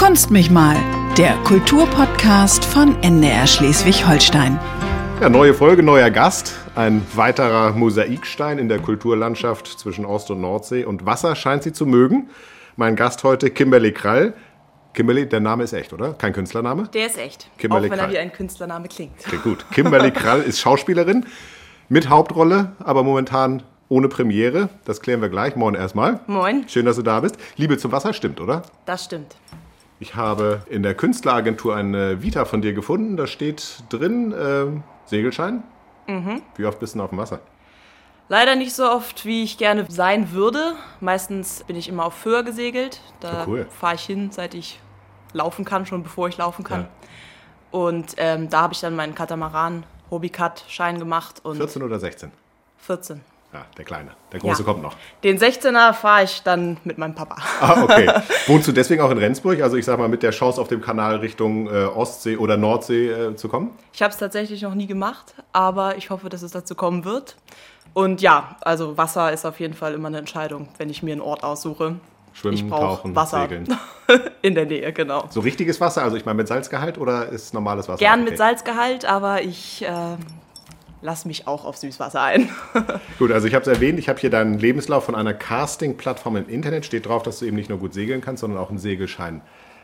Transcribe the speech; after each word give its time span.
Kunst 0.00 0.30
mich 0.30 0.50
mal, 0.50 0.76
der 1.18 1.34
Kulturpodcast 1.44 2.64
von 2.64 2.96
NDR 3.02 3.46
Schleswig-Holstein. 3.46 4.58
Ja, 5.20 5.28
neue 5.28 5.52
Folge, 5.52 5.82
neuer 5.82 6.08
Gast. 6.08 6.54
Ein 6.74 7.02
weiterer 7.14 7.72
Mosaikstein 7.72 8.58
in 8.58 8.70
der 8.70 8.78
Kulturlandschaft 8.78 9.66
zwischen 9.66 10.06
Ost- 10.06 10.30
und 10.30 10.40
Nordsee. 10.40 10.86
Und 10.86 11.04
Wasser 11.04 11.36
scheint 11.36 11.64
sie 11.64 11.74
zu 11.74 11.84
mögen. 11.84 12.30
Mein 12.76 12.96
Gast 12.96 13.24
heute, 13.24 13.50
Kimberly 13.50 13.92
Krall. 13.92 14.32
Kimberly, 14.94 15.28
der 15.28 15.40
Name 15.40 15.64
ist 15.64 15.74
echt, 15.74 15.92
oder? 15.92 16.14
Kein 16.14 16.32
Künstlername? 16.32 16.88
Der 16.94 17.04
ist 17.04 17.18
echt. 17.18 17.50
Kimberly 17.58 17.88
auch 17.88 17.92
wenn 17.92 17.98
er 17.98 18.04
Krall. 18.06 18.14
wie 18.14 18.18
ein 18.20 18.32
Künstlername 18.32 18.88
klingt. 18.88 19.18
Klingt 19.18 19.42
gut. 19.42 19.66
Kimberly 19.70 20.12
Krall 20.12 20.40
ist 20.40 20.60
Schauspielerin 20.60 21.26
mit 21.90 22.08
Hauptrolle, 22.08 22.72
aber 22.78 23.02
momentan 23.02 23.64
ohne 23.90 24.08
Premiere. 24.08 24.70
Das 24.86 25.02
klären 25.02 25.20
wir 25.20 25.28
gleich. 25.28 25.56
Moin 25.56 25.74
erstmal. 25.74 26.20
Moin. 26.26 26.66
Schön, 26.68 26.86
dass 26.86 26.96
du 26.96 27.02
da 27.02 27.20
bist. 27.20 27.36
Liebe 27.56 27.76
zum 27.76 27.92
Wasser 27.92 28.14
stimmt, 28.14 28.40
oder? 28.40 28.62
Das 28.86 29.04
stimmt. 29.04 29.36
Ich 30.00 30.14
habe 30.16 30.62
in 30.68 30.82
der 30.82 30.94
Künstleragentur 30.94 31.76
eine 31.76 32.22
Vita 32.22 32.44
von 32.46 32.62
dir 32.62 32.72
gefunden. 32.72 33.16
Da 33.16 33.26
steht 33.26 33.84
drin 33.90 34.34
ähm, 34.36 34.82
Segelschein. 35.06 35.62
Wie 36.56 36.64
oft 36.64 36.80
bist 36.80 36.96
du 36.96 37.02
auf 37.02 37.10
dem 37.10 37.18
Wasser? 37.18 37.38
Leider 38.28 38.56
nicht 38.56 38.74
so 38.74 38.90
oft, 38.90 39.24
wie 39.26 39.44
ich 39.44 39.58
gerne 39.58 39.86
sein 39.88 40.32
würde. 40.32 40.72
Meistens 41.00 41.62
bin 41.64 41.76
ich 41.76 41.88
immer 41.88 42.04
auf 42.04 42.14
Föhr 42.14 42.42
gesegelt. 42.42 43.00
Da 43.20 43.32
Ja, 43.32 43.44
cool. 43.46 43.66
fahre 43.70 43.94
ich 43.94 44.02
hin, 44.02 44.30
seit 44.32 44.54
ich 44.54 44.80
laufen 45.32 45.64
kann, 45.64 45.86
schon 45.86 46.02
bevor 46.02 46.26
ich 46.28 46.36
laufen 46.36 46.64
kann. 46.64 46.80
Ja. 46.80 46.88
Und 47.78 48.14
ähm, 48.16 48.48
da 48.48 48.62
habe 48.62 48.72
ich 48.72 48.80
dann 48.80 48.96
meinen 48.96 49.14
Katamaran 49.14 49.84
Hobbycut-Schein 50.10 50.98
gemacht 50.98 51.44
und 51.44 51.58
14 51.58 51.82
oder 51.82 52.00
16? 52.00 52.32
14. 52.78 53.20
Ja, 53.52 53.66
der 53.76 53.84
Kleine. 53.84 54.10
Der 54.32 54.38
Große 54.38 54.62
Ja. 54.62 54.64
kommt 54.64 54.82
noch. 54.82 54.94
Den 55.24 55.36
16er 55.36 55.92
fahre 55.92 56.22
ich 56.22 56.42
dann 56.44 56.76
mit 56.84 56.98
meinem 56.98 57.16
Papa. 57.16 57.36
Ah, 57.60 57.82
okay. 57.82 58.08
Wohnst 58.46 58.68
du 58.68 58.72
deswegen 58.72 59.02
auch 59.02 59.10
in 59.10 59.18
Rendsburg? 59.18 59.60
Also 59.60 59.76
ich 59.76 59.84
sag 59.84 59.98
mal, 59.98 60.08
mit 60.08 60.22
der 60.22 60.30
Chance 60.30 60.60
auf 60.60 60.68
dem 60.68 60.80
Kanal 60.80 61.16
Richtung 61.16 61.66
äh, 61.66 61.86
Ostsee 61.86 62.36
oder 62.36 62.56
Nordsee 62.56 63.10
äh, 63.10 63.36
zu 63.36 63.48
kommen? 63.48 63.70
Ich 63.92 64.02
habe 64.02 64.12
es 64.12 64.18
tatsächlich 64.18 64.62
noch 64.62 64.74
nie 64.74 64.86
gemacht, 64.86 65.34
aber 65.52 65.96
ich 65.96 66.10
hoffe, 66.10 66.28
dass 66.28 66.42
es 66.42 66.52
dazu 66.52 66.76
kommen 66.76 67.04
wird. 67.04 67.36
Und 67.92 68.20
ja, 68.20 68.56
also 68.60 68.96
Wasser 68.96 69.32
ist 69.32 69.44
auf 69.44 69.58
jeden 69.58 69.74
Fall 69.74 69.94
immer 69.94 70.08
eine 70.08 70.18
Entscheidung, 70.18 70.68
wenn 70.78 70.88
ich 70.88 71.02
mir 71.02 71.12
einen 71.12 71.20
Ort 71.20 71.42
aussuche. 71.42 71.96
Schwimmen, 72.32 72.54
ich 72.54 72.68
brauche 72.68 72.98
tauchen, 72.98 73.16
Wasser 73.16 73.42
segeln. 73.42 73.66
in 74.42 74.54
der 74.54 74.66
Nähe, 74.66 74.92
genau. 74.92 75.24
So 75.30 75.40
richtiges 75.40 75.80
Wasser, 75.80 76.02
also 76.02 76.16
ich 76.16 76.24
meine 76.24 76.36
mit 76.36 76.46
Salzgehalt 76.46 76.98
oder 76.98 77.28
ist 77.28 77.52
normales 77.52 77.88
Wasser? 77.88 77.98
Gern 77.98 78.20
okay. 78.20 78.30
mit 78.30 78.38
Salzgehalt, 78.38 79.04
aber 79.04 79.42
ich 79.42 79.82
äh, 79.82 79.88
lasse 81.02 81.28
mich 81.28 81.46
auch 81.46 81.64
auf 81.64 81.76
Süßwasser 81.76 82.22
ein. 82.22 82.48
Gut, 83.18 83.32
also 83.32 83.46
ich 83.46 83.54
habe 83.54 83.62
es 83.62 83.68
erwähnt, 83.68 83.98
ich 83.98 84.08
habe 84.08 84.20
hier 84.20 84.30
deinen 84.30 84.58
Lebenslauf 84.58 85.04
von 85.04 85.14
einer 85.14 85.34
Casting-Plattform 85.34 86.36
im 86.36 86.48
Internet. 86.48 86.84
Steht 86.84 87.06
drauf, 87.06 87.22
dass 87.22 87.38
du 87.38 87.46
eben 87.46 87.56
nicht 87.56 87.68
nur 87.68 87.78
gut 87.78 87.94
segeln 87.94 88.20
kannst, 88.20 88.40
sondern 88.40 88.58
auch 88.58 88.70
einen 88.70 88.78
Segelschein 88.78 89.40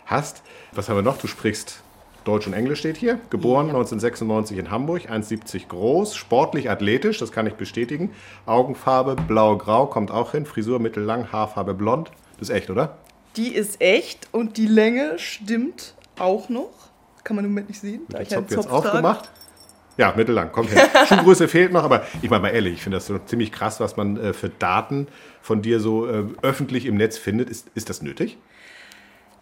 hast. 0.06 0.42
Was 0.72 0.88
haben 0.88 0.96
wir 0.96 1.02
noch? 1.02 1.18
Du 1.18 1.26
sprichst 1.26 1.82
Deutsch 2.24 2.46
und 2.46 2.54
Englisch 2.54 2.80
steht 2.80 2.96
hier. 2.96 3.20
Geboren 3.30 3.66
1996 3.66 4.58
in 4.58 4.70
Hamburg, 4.70 5.08
1,70 5.08 5.68
groß, 5.68 6.16
sportlich 6.16 6.68
athletisch, 6.68 7.18
das 7.18 7.30
kann 7.30 7.46
ich 7.46 7.54
bestätigen. 7.54 8.10
Augenfarbe 8.46 9.14
blau-grau 9.14 9.86
kommt 9.86 10.10
auch 10.10 10.32
hin, 10.32 10.44
Frisur 10.44 10.80
mittellang, 10.80 11.30
Haarfarbe 11.30 11.74
blond. 11.74 12.10
Das 12.38 12.48
ist 12.48 12.54
echt, 12.54 12.68
oder? 12.68 12.98
Die 13.36 13.54
ist 13.54 13.80
echt 13.80 14.28
und 14.32 14.56
die 14.56 14.66
Länge 14.66 15.18
stimmt 15.18 15.94
auch 16.18 16.48
noch. 16.48 16.70
Kann 17.22 17.36
man 17.36 17.44
im 17.44 17.52
Moment 17.52 17.68
nicht 17.68 17.80
sehen. 17.80 18.02
Da 18.08 18.20
ich 18.20 18.28
Zopf 18.28 18.50
jetzt 18.50 18.70
aufgemacht. 18.70 19.30
Ja, 19.96 20.12
mittellang, 20.14 20.52
kommt 20.52 20.70
hin. 20.70 20.80
Schuhgröße 21.08 21.48
fehlt 21.48 21.72
noch, 21.72 21.84
aber 21.84 22.04
ich 22.20 22.28
meine 22.28 22.42
mal 22.42 22.48
ehrlich, 22.50 22.74
ich 22.74 22.82
finde 22.82 22.98
das 22.98 23.06
so 23.06 23.18
ziemlich 23.18 23.50
krass, 23.50 23.80
was 23.80 23.96
man 23.96 24.16
äh, 24.18 24.32
für 24.32 24.50
Daten 24.50 25.08
von 25.40 25.62
dir 25.62 25.80
so 25.80 26.06
äh, 26.06 26.24
öffentlich 26.42 26.86
im 26.86 26.96
Netz 26.96 27.16
findet. 27.16 27.48
Ist, 27.48 27.68
ist 27.74 27.88
das 27.88 28.02
nötig? 28.02 28.36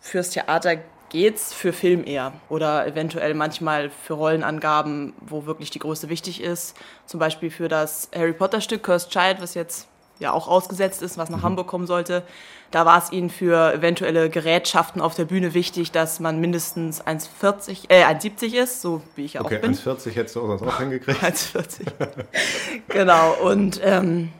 Fürs 0.00 0.30
Theater 0.30 0.76
geht's, 1.08 1.52
für 1.52 1.72
Film 1.72 2.04
eher. 2.04 2.32
Oder 2.48 2.86
eventuell 2.86 3.34
manchmal 3.34 3.90
für 3.90 4.14
Rollenangaben, 4.14 5.14
wo 5.20 5.46
wirklich 5.46 5.70
die 5.70 5.78
Größe 5.78 6.08
wichtig 6.08 6.40
ist. 6.40 6.76
Zum 7.06 7.18
Beispiel 7.20 7.50
für 7.50 7.68
das 7.68 8.10
Harry 8.14 8.32
Potter 8.32 8.60
Stück 8.60 8.82
Cursed 8.82 9.10
Child, 9.10 9.40
was 9.40 9.54
jetzt 9.54 9.88
ja 10.20 10.32
auch 10.32 10.48
ausgesetzt 10.48 11.02
ist, 11.02 11.18
was 11.18 11.30
nach 11.30 11.42
Hamburg 11.42 11.66
kommen 11.66 11.86
sollte. 11.86 12.22
Da 12.70 12.86
war 12.86 12.98
es 12.98 13.12
ihnen 13.12 13.30
für 13.30 13.72
eventuelle 13.72 14.30
Gerätschaften 14.30 15.00
auf 15.00 15.14
der 15.14 15.24
Bühne 15.26 15.54
wichtig, 15.54 15.92
dass 15.92 16.18
man 16.20 16.40
mindestens 16.40 17.02
1,40, 17.04 17.84
äh, 17.88 18.04
1,70 18.04 18.54
ist, 18.54 18.80
so 18.82 19.00
wie 19.16 19.24
ich 19.24 19.34
ja 19.34 19.42
Okay, 19.42 19.58
auch 19.58 19.60
bin. 19.60 19.74
1,40 19.74 20.10
hättest 20.14 20.36
du 20.36 20.46
sonst 20.46 20.62
auch 20.62 20.78
hingekriegt. 20.78 21.20
1,40. 21.22 21.86
genau, 22.88 23.32
und 23.42 23.80
ähm, 23.84 24.30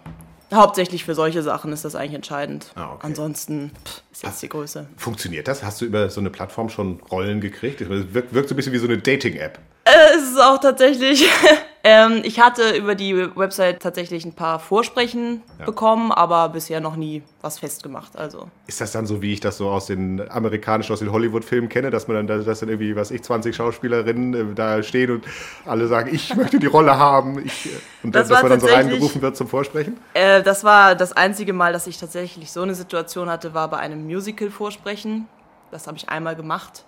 hauptsächlich 0.52 1.04
für 1.04 1.14
solche 1.14 1.42
Sachen 1.42 1.72
ist 1.72 1.84
das 1.84 1.94
eigentlich 1.94 2.14
entscheidend. 2.14 2.72
Ah, 2.74 2.92
okay. 2.92 3.06
Ansonsten 3.06 3.70
pff, 3.84 4.02
ist 4.12 4.22
jetzt 4.22 4.42
die 4.42 4.48
Größe. 4.48 4.86
Funktioniert 4.96 5.46
das? 5.48 5.62
Hast 5.62 5.80
du 5.80 5.84
über 5.84 6.08
so 6.10 6.20
eine 6.20 6.30
Plattform 6.30 6.68
schon 6.70 7.00
Rollen 7.10 7.40
gekriegt? 7.40 7.80
Das 7.80 7.88
wirkt, 7.88 8.32
wirkt 8.34 8.48
so 8.48 8.54
ein 8.54 8.56
bisschen 8.56 8.72
wie 8.72 8.78
so 8.78 8.86
eine 8.86 8.98
Dating-App. 8.98 9.58
Äh, 9.84 9.90
es 10.16 10.30
ist 10.30 10.40
auch 10.40 10.58
tatsächlich. 10.58 11.24
ähm, 11.86 12.22
ich 12.24 12.40
hatte 12.40 12.76
über 12.76 12.94
die 12.94 13.14
Website 13.36 13.80
tatsächlich 13.82 14.24
ein 14.24 14.32
paar 14.32 14.58
Vorsprechen 14.58 15.42
bekommen, 15.66 16.12
aber 16.12 16.48
bisher 16.48 16.80
noch 16.80 16.96
nie 16.96 17.22
was 17.42 17.58
festgemacht. 17.58 18.16
Also 18.16 18.48
Ist 18.66 18.80
das 18.80 18.92
dann 18.92 19.06
so, 19.06 19.20
wie 19.20 19.34
ich 19.34 19.40
das 19.40 19.58
so 19.58 19.68
aus 19.68 19.84
den 19.86 20.26
amerikanischen, 20.30 20.94
aus 20.94 21.00
den 21.00 21.12
Hollywood-Filmen 21.12 21.68
kenne, 21.68 21.90
dass 21.90 22.08
man 22.08 22.26
dann, 22.26 22.44
dass 22.44 22.60
dann 22.60 22.70
irgendwie, 22.70 22.96
was 22.96 23.10
ich, 23.10 23.22
20 23.22 23.54
Schauspielerinnen 23.54 24.52
äh, 24.52 24.54
da 24.54 24.82
stehen 24.82 25.10
und 25.10 25.24
alle 25.66 25.86
sagen, 25.86 26.08
ich 26.14 26.34
möchte 26.34 26.58
die 26.58 26.66
Rolle 26.66 26.96
haben. 26.98 27.44
Ich, 27.44 27.66
äh, 27.66 27.70
und 28.02 28.14
Das 28.14 28.28
dass 28.28 28.42
man 28.42 28.52
dann 28.52 28.60
so 28.60 28.66
reingerufen 28.66 29.20
wird 29.20 29.36
zum 29.36 29.46
Vorsprechen? 29.48 29.98
äh, 30.14 30.42
das 30.42 30.64
war 30.64 30.94
das 30.94 31.12
einzige 31.12 31.52
Mal, 31.52 31.74
dass 31.74 31.86
ich 31.86 31.98
tatsächlich 31.98 32.50
so 32.50 32.62
eine 32.62 32.74
Situation 32.74 33.28
hatte, 33.28 33.52
war 33.52 33.68
bei 33.68 33.76
einem 33.76 34.04
Musical-Vorsprechen. 34.06 35.28
Das 35.70 35.86
habe 35.86 35.98
ich 35.98 36.08
einmal 36.08 36.34
gemacht. 36.34 36.84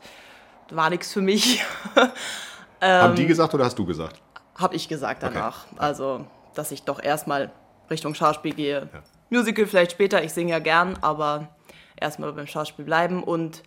War 0.71 0.89
nichts 0.91 1.13
für 1.13 1.21
mich. 1.21 1.63
Haben 2.81 3.11
Ähm, 3.11 3.15
die 3.17 3.27
gesagt 3.27 3.55
oder 3.55 3.65
hast 3.65 3.79
du 3.79 3.85
gesagt? 3.87 4.21
Habe 4.59 4.75
ich 4.75 4.89
gesagt 4.89 5.23
danach. 5.23 5.67
Also, 5.77 6.27
dass 6.55 6.71
ich 6.71 6.83
doch 6.83 7.03
erstmal 7.03 7.51
Richtung 7.91 8.15
Schauspiel 8.15 8.55
gehe. 8.55 8.89
Musical 9.31 9.67
vielleicht 9.67 9.93
später, 9.93 10.23
ich 10.23 10.33
singe 10.33 10.53
ja 10.53 10.59
gern, 10.59 10.99
aber 11.03 11.49
erstmal 12.01 12.33
beim 12.33 12.47
Schauspiel 12.47 12.85
bleiben. 12.85 13.23
Und 13.23 13.63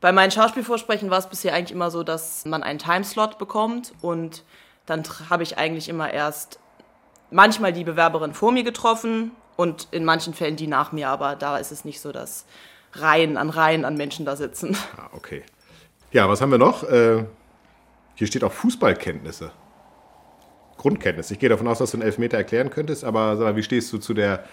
bei 0.00 0.12
meinen 0.12 0.30
Schauspielvorsprechen 0.30 1.10
war 1.10 1.18
es 1.18 1.26
bisher 1.26 1.54
eigentlich 1.54 1.72
immer 1.72 1.90
so, 1.90 2.02
dass 2.02 2.44
man 2.46 2.62
einen 2.62 2.78
Timeslot 2.78 3.38
bekommt 3.38 3.92
und 4.00 4.44
dann 4.86 5.02
habe 5.28 5.42
ich 5.42 5.58
eigentlich 5.58 5.88
immer 5.88 6.12
erst 6.12 6.58
manchmal 7.30 7.72
die 7.72 7.84
Bewerberin 7.84 8.32
vor 8.32 8.50
mir 8.50 8.64
getroffen 8.64 9.32
und 9.56 9.88
in 9.90 10.04
manchen 10.04 10.34
Fällen 10.34 10.56
die 10.56 10.66
nach 10.66 10.90
mir, 10.92 11.08
aber 11.08 11.36
da 11.36 11.58
ist 11.58 11.70
es 11.70 11.84
nicht 11.84 12.00
so, 12.00 12.12
dass 12.12 12.46
Reihen 12.94 13.36
an 13.36 13.50
Reihen 13.50 13.84
an 13.84 13.96
Menschen 13.96 14.24
da 14.24 14.36
sitzen. 14.36 14.76
Ah, 14.96 15.10
okay. 15.12 15.44
Ja, 16.12 16.28
was 16.28 16.40
haben 16.40 16.50
wir 16.50 16.58
noch? 16.58 16.82
Äh, 16.82 17.24
hier 18.14 18.26
steht 18.26 18.42
auch 18.42 18.52
Fußballkenntnisse. 18.52 19.52
Grundkenntnisse. 20.80 21.34
Ich 21.34 21.38
gehe 21.38 21.50
davon 21.50 21.68
aus, 21.68 21.78
dass 21.78 21.90
du 21.90 21.98
einen 21.98 22.06
Elfmeter 22.06 22.38
erklären 22.38 22.70
könntest, 22.70 23.04
aber 23.04 23.36
mal, 23.36 23.54
wie 23.54 23.62
stehst 23.62 23.92
du 23.92 23.98
zu 23.98 24.14
der 24.14 24.44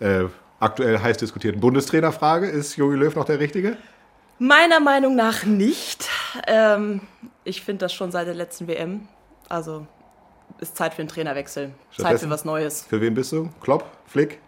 äh, 0.00 0.24
aktuell 0.58 0.98
heiß 0.98 1.16
diskutierten 1.18 1.60
Bundestrainerfrage? 1.60 2.48
Ist 2.48 2.76
Jogi 2.76 2.96
Löw 2.96 3.14
noch 3.14 3.24
der 3.24 3.38
Richtige? 3.38 3.76
Meiner 4.40 4.80
Meinung 4.80 5.14
nach 5.14 5.44
nicht. 5.44 6.08
Ähm, 6.48 7.02
ich 7.44 7.62
finde 7.62 7.84
das 7.84 7.94
schon 7.94 8.10
seit 8.10 8.26
der 8.26 8.34
letzten 8.34 8.66
WM. 8.66 9.06
Also 9.48 9.86
ist 10.58 10.76
Zeit 10.76 10.92
für 10.92 11.02
einen 11.02 11.08
Trainerwechsel. 11.08 11.70
Zeit 11.96 12.18
für 12.18 12.30
was 12.30 12.44
Neues. 12.44 12.84
Für 12.88 13.00
wen 13.00 13.14
bist 13.14 13.30
du? 13.30 13.48
Klopp? 13.60 13.84
Flick? 14.06 14.40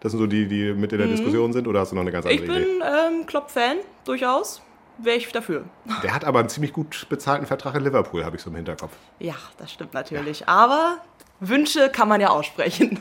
Das 0.00 0.12
sind 0.12 0.20
so 0.20 0.26
die, 0.26 0.48
die 0.48 0.72
mit 0.72 0.90
in 0.92 0.98
der 0.98 1.06
Diskussion 1.06 1.52
sind 1.52 1.68
oder 1.68 1.80
hast 1.80 1.92
du 1.92 1.96
noch 1.96 2.02
eine 2.02 2.10
ganz 2.12 2.24
andere 2.24 2.46
Mhm. 2.46 2.50
Ich 2.50 2.58
bin 2.58 2.76
Idee? 2.78 2.84
ähm, 3.20 3.26
Klopp-Fan, 3.26 3.76
durchaus. 4.06 4.62
Wäre 5.02 5.16
ich 5.16 5.30
dafür. 5.32 5.64
Der 6.02 6.14
hat 6.14 6.24
aber 6.24 6.38
einen 6.38 6.48
ziemlich 6.48 6.72
gut 6.72 7.06
bezahlten 7.08 7.46
Vertrag 7.46 7.74
in 7.74 7.82
Liverpool, 7.82 8.24
habe 8.24 8.36
ich 8.36 8.42
so 8.42 8.50
im 8.50 8.56
Hinterkopf. 8.56 8.92
Ja, 9.18 9.34
das 9.58 9.72
stimmt 9.72 9.94
natürlich. 9.94 10.48
Aber 10.48 10.98
Wünsche 11.40 11.88
kann 11.90 12.08
man 12.08 12.20
ja 12.20 12.28
aussprechen. 12.28 13.00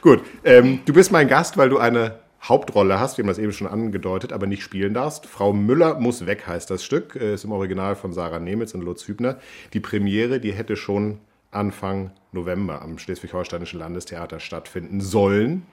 Gut, 0.00 0.22
ähm, 0.44 0.80
du 0.86 0.92
bist 0.92 1.12
mein 1.12 1.28
Gast, 1.28 1.58
weil 1.58 1.68
du 1.68 1.78
eine 1.78 2.18
Hauptrolle 2.42 2.98
hast, 2.98 3.18
wir 3.18 3.22
haben 3.22 3.28
das 3.28 3.38
eben 3.38 3.52
schon 3.52 3.68
angedeutet, 3.68 4.32
aber 4.32 4.46
nicht 4.46 4.62
spielen 4.62 4.94
darfst. 4.94 5.26
Frau 5.26 5.52
Müller 5.52 6.00
muss 6.00 6.26
weg, 6.26 6.46
heißt 6.46 6.70
das 6.70 6.82
Stück. 6.82 7.14
Äh, 7.14 7.34
Ist 7.34 7.44
im 7.44 7.52
Original 7.52 7.94
von 7.94 8.12
Sarah 8.12 8.40
Nemitz 8.40 8.74
und 8.74 8.80
Lutz 8.80 9.06
Hübner. 9.06 9.38
Die 9.74 9.80
Premiere, 9.80 10.40
die 10.40 10.52
hätte 10.52 10.76
schon 10.76 11.20
Anfang 11.52 12.10
November 12.32 12.82
am 12.82 12.98
Schleswig-Holsteinischen 12.98 13.78
Landestheater 13.78 14.40
stattfinden 14.40 15.00
sollen. 15.00 15.66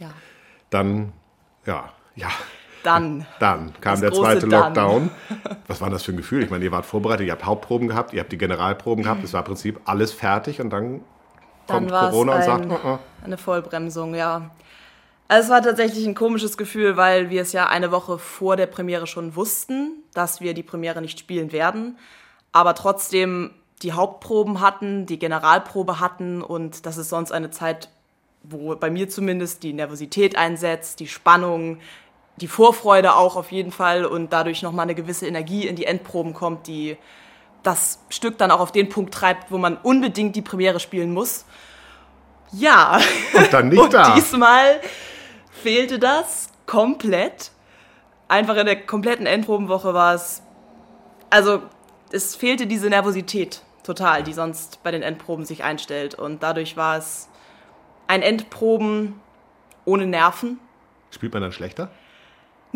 Ja. 0.00 0.10
Dann, 0.70 1.12
ja, 1.66 1.92
ja, 2.16 2.30
Dann. 2.86 3.26
dann 3.40 3.72
kam 3.80 4.00
der 4.00 4.12
zweite 4.12 4.46
Dann. 4.46 4.74
Lockdown. 4.74 5.10
Was 5.66 5.80
war 5.80 5.90
das 5.90 6.04
für 6.04 6.12
ein 6.12 6.16
Gefühl? 6.16 6.44
Ich 6.44 6.50
meine, 6.50 6.64
ihr 6.64 6.72
wart 6.72 6.86
vorbereitet, 6.86 7.26
ihr 7.26 7.32
habt 7.32 7.44
Hauptproben 7.44 7.88
gehabt, 7.88 8.12
ihr 8.12 8.20
habt 8.20 8.30
die 8.30 8.38
Generalproben 8.38 9.02
gehabt, 9.02 9.24
es 9.24 9.32
war 9.32 9.40
im 9.40 9.46
Prinzip 9.46 9.80
alles 9.84 10.12
fertig 10.12 10.60
und 10.60 10.70
dann, 10.70 11.00
Dann 11.66 11.78
kommt 11.78 11.90
war 11.90 12.04
es 12.04 12.10
Corona 12.10 12.32
und 12.32 12.38
ein, 12.38 12.44
sagt, 12.44 12.66
"Oh, 12.70 12.88
oh." 12.88 12.98
eine 13.24 13.36
Vollbremsung, 13.36 14.14
ja. 14.14 14.50
Also 15.28 15.46
es 15.46 15.50
war 15.50 15.62
tatsächlich 15.62 16.06
ein 16.06 16.14
komisches 16.14 16.56
Gefühl, 16.56 16.96
weil 16.96 17.30
wir 17.30 17.42
es 17.42 17.52
ja 17.52 17.66
eine 17.66 17.90
Woche 17.90 18.18
vor 18.18 18.56
der 18.56 18.66
Premiere 18.66 19.08
schon 19.08 19.34
wussten, 19.34 20.04
dass 20.14 20.40
wir 20.40 20.54
die 20.54 20.62
Premiere 20.62 21.00
nicht 21.00 21.18
spielen 21.18 21.50
werden, 21.50 21.98
aber 22.52 22.74
trotzdem 22.74 23.50
die 23.82 23.92
Hauptproben 23.92 24.60
hatten, 24.60 25.06
die 25.06 25.18
Generalprobe 25.18 25.98
hatten 25.98 26.42
und 26.42 26.86
das 26.86 26.96
ist 26.96 27.08
sonst 27.08 27.32
eine 27.32 27.50
Zeit, 27.50 27.88
wo 28.44 28.76
bei 28.76 28.90
mir 28.90 29.08
zumindest 29.08 29.64
die 29.64 29.72
Nervosität 29.72 30.36
einsetzt, 30.36 31.00
die 31.00 31.08
Spannung, 31.08 31.78
die 32.36 32.48
Vorfreude 32.48 33.14
auch 33.14 33.36
auf 33.36 33.50
jeden 33.50 33.72
Fall 33.72 34.04
und 34.04 34.32
dadurch 34.32 34.62
nochmal 34.62 34.84
eine 34.84 34.94
gewisse 34.94 35.26
Energie 35.26 35.66
in 35.66 35.76
die 35.76 35.86
Endproben 35.86 36.34
kommt, 36.34 36.66
die 36.66 36.96
das 37.62 37.98
Stück 38.10 38.38
dann 38.38 38.50
auch 38.50 38.60
auf 38.60 38.72
den 38.72 38.88
Punkt 38.88 39.12
treibt, 39.12 39.50
wo 39.50 39.58
man 39.58 39.76
unbedingt 39.76 40.36
die 40.36 40.42
Premiere 40.42 40.78
spielen 40.78 41.12
muss. 41.12 41.44
Ja. 42.52 43.00
Und 43.34 43.52
dann 43.52 43.68
nicht 43.68 43.78
und 43.82 43.92
da. 43.92 44.14
Diesmal 44.14 44.80
fehlte 45.50 45.98
das 45.98 46.48
komplett. 46.66 47.50
Einfach 48.28 48.56
in 48.56 48.66
der 48.66 48.86
kompletten 48.86 49.26
Endprobenwoche 49.26 49.94
war 49.94 50.14
es. 50.14 50.42
Also, 51.30 51.62
es 52.12 52.36
fehlte 52.36 52.66
diese 52.66 52.88
Nervosität 52.88 53.62
total, 53.82 54.22
die 54.22 54.32
sonst 54.32 54.82
bei 54.82 54.90
den 54.90 55.02
Endproben 55.02 55.44
sich 55.44 55.64
einstellt. 55.64 56.14
Und 56.14 56.42
dadurch 56.42 56.76
war 56.76 56.98
es 56.98 57.28
ein 58.06 58.22
Endproben 58.22 59.20
ohne 59.84 60.06
Nerven. 60.06 60.58
Spielt 61.10 61.32
man 61.32 61.42
dann 61.42 61.52
schlechter? 61.52 61.90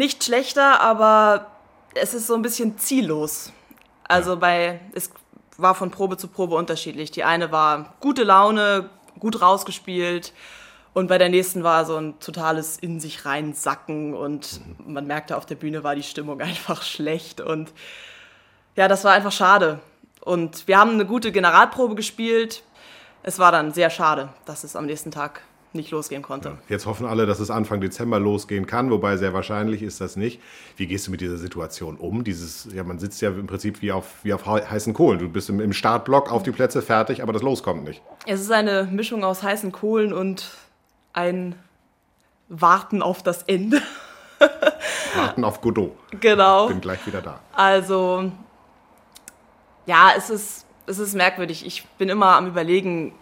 Nicht 0.01 0.25
schlechter, 0.25 0.81
aber 0.81 1.49
es 1.95 2.15
ist 2.15 2.27
so 2.27 2.35
ein 2.35 2.41
bisschen 2.41 2.79
ziellos. 2.79 3.53
Also 4.05 4.39
bei, 4.39 4.81
es 4.95 5.11
war 5.59 5.75
von 5.75 5.91
Probe 5.91 6.17
zu 6.17 6.29
Probe 6.29 6.55
unterschiedlich. 6.55 7.11
Die 7.11 7.23
eine 7.23 7.53
war 7.53 7.93
gute 8.01 8.25
Laune, 8.25 8.89
gut 9.19 9.43
rausgespielt. 9.43 10.33
Und 10.95 11.09
bei 11.09 11.19
der 11.19 11.29
nächsten 11.29 11.65
war 11.65 11.85
so 11.85 11.97
ein 11.97 12.19
totales 12.19 12.79
in 12.79 12.99
sich 12.99 13.27
reinsacken 13.27 14.15
und 14.15 14.63
man 14.79 15.07
merkte 15.07 15.37
auf 15.37 15.45
der 15.45 15.57
Bühne 15.57 15.85
war 15.85 15.95
die 15.95 16.03
Stimmung 16.03 16.41
einfach 16.41 16.81
schlecht 16.81 17.43
und 17.43 17.71
ja, 18.77 18.89
das 18.89 19.05
war 19.05 19.13
einfach 19.13 19.33
schade. 19.33 19.81
Und 20.23 20.67
wir 20.67 20.79
haben 20.79 20.93
eine 20.93 21.05
gute 21.05 21.31
Generalprobe 21.31 21.95
gespielt. 21.95 22.63
Es 23.23 23.39
war 23.39 23.53
dann 23.53 23.75
sehr 23.75 23.91
schade, 23.91 24.31
dass 24.47 24.65
es 24.65 24.77
am 24.77 24.87
nächsten 24.87 25.11
Tag 25.11 25.43
nicht 25.73 25.91
losgehen 25.91 26.23
konnte. 26.23 26.59
Jetzt 26.69 26.87
hoffen 26.87 27.07
alle, 27.07 27.27
dass 27.27 27.39
es 27.41 27.51
Anfang 27.51 27.81
Dezember 27.81 28.19
losgehen 28.19 28.67
kann, 28.67 28.91
wobei 28.91 29.17
sehr 29.17 29.33
wahrscheinlich 29.33 29.83
ist 29.83 30.01
das 30.01 30.17
nicht. 30.17 30.41
Wie 30.77 30.87
gehst 30.87 31.07
du 31.07 31.11
mit 31.11 31.21
dieser 31.21 31.37
Situation 31.37 31.97
um? 31.97 32.25
Dieses, 32.25 32.69
ja, 32.73 32.83
man 32.83 32.99
sitzt 32.99 33.21
ja 33.21 33.31
im 33.31 33.47
Prinzip 33.47 33.81
wie 33.83 33.93
auf, 33.93 34.07
wie 34.25 34.33
auf 34.33 34.47
heißen 34.47 34.95
Kohlen. 34.95 35.19
Du 35.19 35.29
bist 35.29 35.49
im, 35.49 35.61
im 35.61 35.73
Startblock 35.73 36.33
auf 36.33 36.43
die 36.43 36.51
Plätze 36.51 36.83
fertig, 36.83 37.23
aber 37.23 37.33
das 37.33 37.43
Los 37.43 37.63
kommt 37.63 37.85
nicht. 37.85 38.03
Es 38.27 38.41
ist 38.41 38.51
eine 38.51 38.89
Mischung 38.91 39.25
aus 39.25 39.43
heißen 39.43 39.73
Kohlen 39.73 40.13
und 40.13 40.51
ein 41.13 41.55
Warten 42.49 43.03
auf 43.03 43.23
das 43.23 43.45
Ende. 43.45 43.81
Warten 45.15 45.45
auf 45.45 45.61
Godot. 45.61 45.93
Genau. 46.21 46.69
Bin 46.69 46.81
gleich 46.81 47.07
wieder 47.07 47.23
da. 47.23 47.41
Also, 47.53 48.33
ja, 49.87 50.13
es 50.17 50.31
ist, 50.31 50.67
es 50.87 50.99
ist 50.99 51.15
merkwürdig. 51.15 51.65
Ich 51.65 51.87
bin 51.99 52.09
immer 52.09 52.37
am 52.37 52.47
Überlegen, 52.47 53.13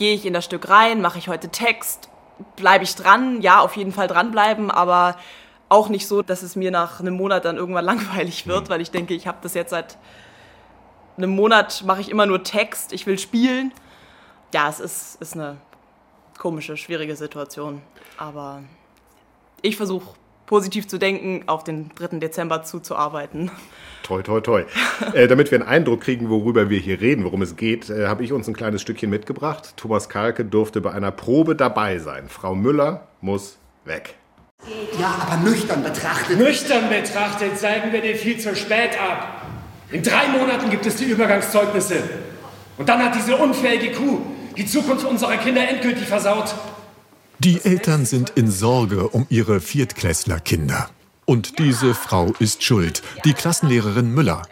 gehe 0.00 0.14
ich 0.14 0.24
in 0.24 0.32
das 0.32 0.46
Stück 0.46 0.70
rein, 0.70 1.02
mache 1.02 1.18
ich 1.18 1.28
heute 1.28 1.50
Text, 1.50 2.08
bleibe 2.56 2.84
ich 2.84 2.94
dran? 2.94 3.42
Ja, 3.42 3.60
auf 3.60 3.76
jeden 3.76 3.92
Fall 3.92 4.08
dranbleiben, 4.08 4.70
aber 4.70 5.18
auch 5.68 5.90
nicht 5.90 6.08
so, 6.08 6.22
dass 6.22 6.42
es 6.42 6.56
mir 6.56 6.70
nach 6.70 7.00
einem 7.00 7.14
Monat 7.14 7.44
dann 7.44 7.58
irgendwann 7.58 7.84
langweilig 7.92 8.46
wird, 8.46 8.64
mhm. 8.64 8.68
weil 8.70 8.80
ich 8.80 8.90
denke, 8.90 9.12
ich 9.12 9.26
habe 9.26 9.38
das 9.42 9.52
jetzt 9.52 9.70
seit 9.70 9.98
einem 11.18 11.36
Monat, 11.36 11.84
mache 11.84 12.00
ich 12.00 12.08
immer 12.08 12.24
nur 12.24 12.42
Text, 12.42 12.94
ich 12.94 13.06
will 13.06 13.18
spielen. 13.18 13.74
Ja, 14.54 14.70
es 14.70 14.80
ist, 14.80 15.20
ist 15.20 15.34
eine 15.34 15.58
komische, 16.38 16.78
schwierige 16.78 17.14
Situation, 17.14 17.82
aber 18.16 18.62
ich 19.60 19.76
versuche 19.76 20.14
positiv 20.50 20.88
zu 20.88 20.98
denken, 20.98 21.44
auf 21.46 21.62
den 21.62 21.90
3. 21.94 22.18
Dezember 22.18 22.64
zuzuarbeiten. 22.64 23.52
Toi, 24.02 24.22
toi, 24.22 24.40
toi. 24.40 24.64
äh, 25.14 25.28
damit 25.28 25.52
wir 25.52 25.60
einen 25.60 25.68
Eindruck 25.68 26.00
kriegen, 26.00 26.28
worüber 26.28 26.68
wir 26.68 26.80
hier 26.80 27.00
reden, 27.00 27.22
worum 27.24 27.40
es 27.40 27.54
geht, 27.54 27.88
äh, 27.88 28.08
habe 28.08 28.24
ich 28.24 28.32
uns 28.32 28.48
ein 28.48 28.54
kleines 28.54 28.82
Stückchen 28.82 29.10
mitgebracht. 29.10 29.74
Thomas 29.76 30.08
Karke 30.08 30.44
durfte 30.44 30.80
bei 30.80 30.90
einer 30.90 31.12
Probe 31.12 31.54
dabei 31.54 31.98
sein. 32.00 32.28
Frau 32.28 32.56
Müller 32.56 33.06
muss 33.20 33.58
weg. 33.84 34.16
Ja, 34.98 35.14
aber 35.24 35.48
nüchtern 35.48 35.84
betrachtet. 35.84 36.36
Nüchtern 36.36 36.88
betrachtet 36.88 37.56
zeigen 37.56 37.92
wir 37.92 38.00
dir 38.00 38.16
viel 38.16 38.40
zu 38.40 38.56
spät 38.56 39.00
ab. 39.00 39.42
In 39.92 40.02
drei 40.02 40.26
Monaten 40.36 40.68
gibt 40.68 40.84
es 40.84 40.96
die 40.96 41.04
Übergangszeugnisse. 41.04 42.02
Und 42.76 42.88
dann 42.88 43.04
hat 43.04 43.14
diese 43.14 43.36
unfähige 43.36 43.92
Kuh 43.92 44.20
die 44.56 44.66
Zukunft 44.66 45.06
unserer 45.06 45.36
Kinder 45.36 45.68
endgültig 45.68 46.08
versaut. 46.08 46.52
Die 47.42 47.64
Eltern 47.64 48.04
sind 48.04 48.28
in 48.28 48.50
Sorge 48.50 49.08
um 49.08 49.26
ihre 49.30 49.60
Viertklässlerkinder. 49.60 50.90
Und 51.24 51.58
diese 51.58 51.94
Frau 51.94 52.34
ist 52.38 52.62
schuld, 52.62 53.02
die 53.24 53.32
Klassenlehrerin 53.32 54.12
Müller. 54.12 54.42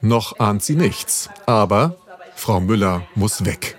Noch 0.00 0.38
ahnt 0.38 0.62
sie 0.62 0.76
nichts, 0.76 1.28
aber 1.44 1.96
Frau 2.34 2.58
Müller 2.58 3.02
muss 3.14 3.44
weg. 3.44 3.76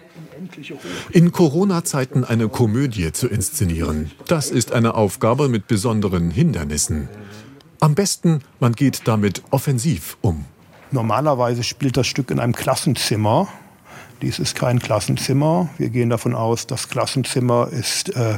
In 1.10 1.32
Corona-Zeiten 1.32 2.24
eine 2.24 2.48
Komödie 2.48 3.12
zu 3.12 3.28
inszenieren, 3.28 4.12
das 4.28 4.52
ist 4.52 4.72
eine 4.72 4.94
Aufgabe 4.94 5.50
mit 5.50 5.66
besonderen 5.68 6.30
Hindernissen. 6.30 7.10
Am 7.80 7.96
besten, 7.96 8.44
man 8.60 8.74
geht 8.74 9.08
damit 9.08 9.42
offensiv 9.50 10.18
um. 10.22 10.46
Normalerweise 10.92 11.64
spielt 11.64 11.98
das 11.98 12.06
Stück 12.06 12.30
in 12.30 12.40
einem 12.40 12.54
Klassenzimmer 12.54 13.48
dies 14.22 14.40
ist 14.40 14.56
kein 14.56 14.80
Klassenzimmer. 14.80 15.70
Wir 15.78 15.90
gehen 15.90 16.10
davon 16.10 16.36
aus, 16.36 16.68
das 16.68 16.90
Klassenzimmer 16.90 17.70
ist 17.72 18.16
äh, 18.16 18.38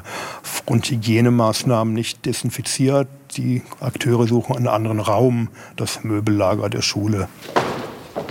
Hygienemaßnahmen 0.69 1.93
nicht 1.93 2.25
desinfiziert. 2.25 3.07
Die 3.35 3.61
Akteure 3.79 4.27
suchen 4.27 4.55
einen 4.55 4.67
anderen 4.67 4.99
Raum, 4.99 5.49
das 5.75 6.03
Möbellager 6.03 6.69
der 6.69 6.81
Schule. 6.81 7.27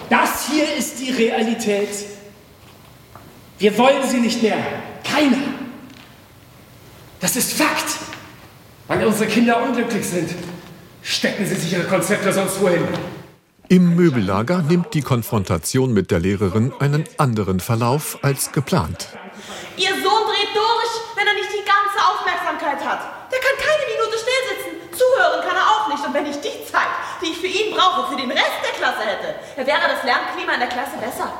Das 0.08 0.48
hier 0.48 0.64
ist 0.76 1.00
die 1.00 1.10
Realität. 1.10 1.88
Wir 3.58 3.76
wollen 3.78 4.08
sie 4.08 4.20
nicht 4.20 4.42
mehr. 4.42 4.58
Keiner. 5.04 5.38
Das 7.20 7.36
ist 7.36 7.52
Fakt. 7.52 7.98
Weil 8.88 9.06
unsere 9.06 9.28
Kinder 9.28 9.62
unglücklich 9.62 10.06
sind, 10.06 10.30
stecken 11.02 11.46
sie 11.46 11.54
sich 11.54 11.72
ihre 11.72 11.84
Konzepte 11.84 12.32
sonst 12.32 12.60
wohin. 12.60 12.82
Im 13.72 13.96
Möbellager 13.96 14.60
nimmt 14.60 14.92
die 14.92 15.00
Konfrontation 15.00 15.94
mit 15.94 16.10
der 16.10 16.18
Lehrerin 16.18 16.74
einen 16.78 17.04
anderen 17.16 17.58
Verlauf 17.58 18.18
als 18.20 18.52
geplant. 18.52 19.08
Ihr 19.78 19.88
Sohn 19.88 20.24
dreht 20.28 20.52
durch, 20.52 20.92
wenn 21.16 21.26
er 21.26 21.32
nicht 21.32 21.48
die 21.48 21.64
ganze 21.64 21.96
Aufmerksamkeit 22.04 22.84
hat. 22.84 23.32
Der 23.32 23.38
kann 23.40 23.56
keine 23.56 23.84
Minute 23.88 24.18
stillsitzen. 24.20 24.92
Zuhören 24.92 25.40
kann 25.40 25.56
er 25.56 25.64
auch 25.64 25.88
nicht. 25.88 26.06
Und 26.06 26.12
wenn 26.12 26.26
ich 26.26 26.36
die 26.36 26.70
Zeit, 26.70 26.92
die 27.22 27.30
ich 27.30 27.38
für 27.38 27.46
ihn 27.46 27.74
brauche, 27.74 28.10
für 28.10 28.20
den 28.20 28.30
Rest 28.30 28.60
der 28.62 28.78
Klasse 28.78 29.08
hätte, 29.08 29.36
dann 29.56 29.66
wäre 29.66 29.88
das 29.88 30.04
Lernklima 30.04 30.52
in 30.52 30.60
der 30.60 30.68
Klasse 30.68 30.98
besser. 31.00 31.32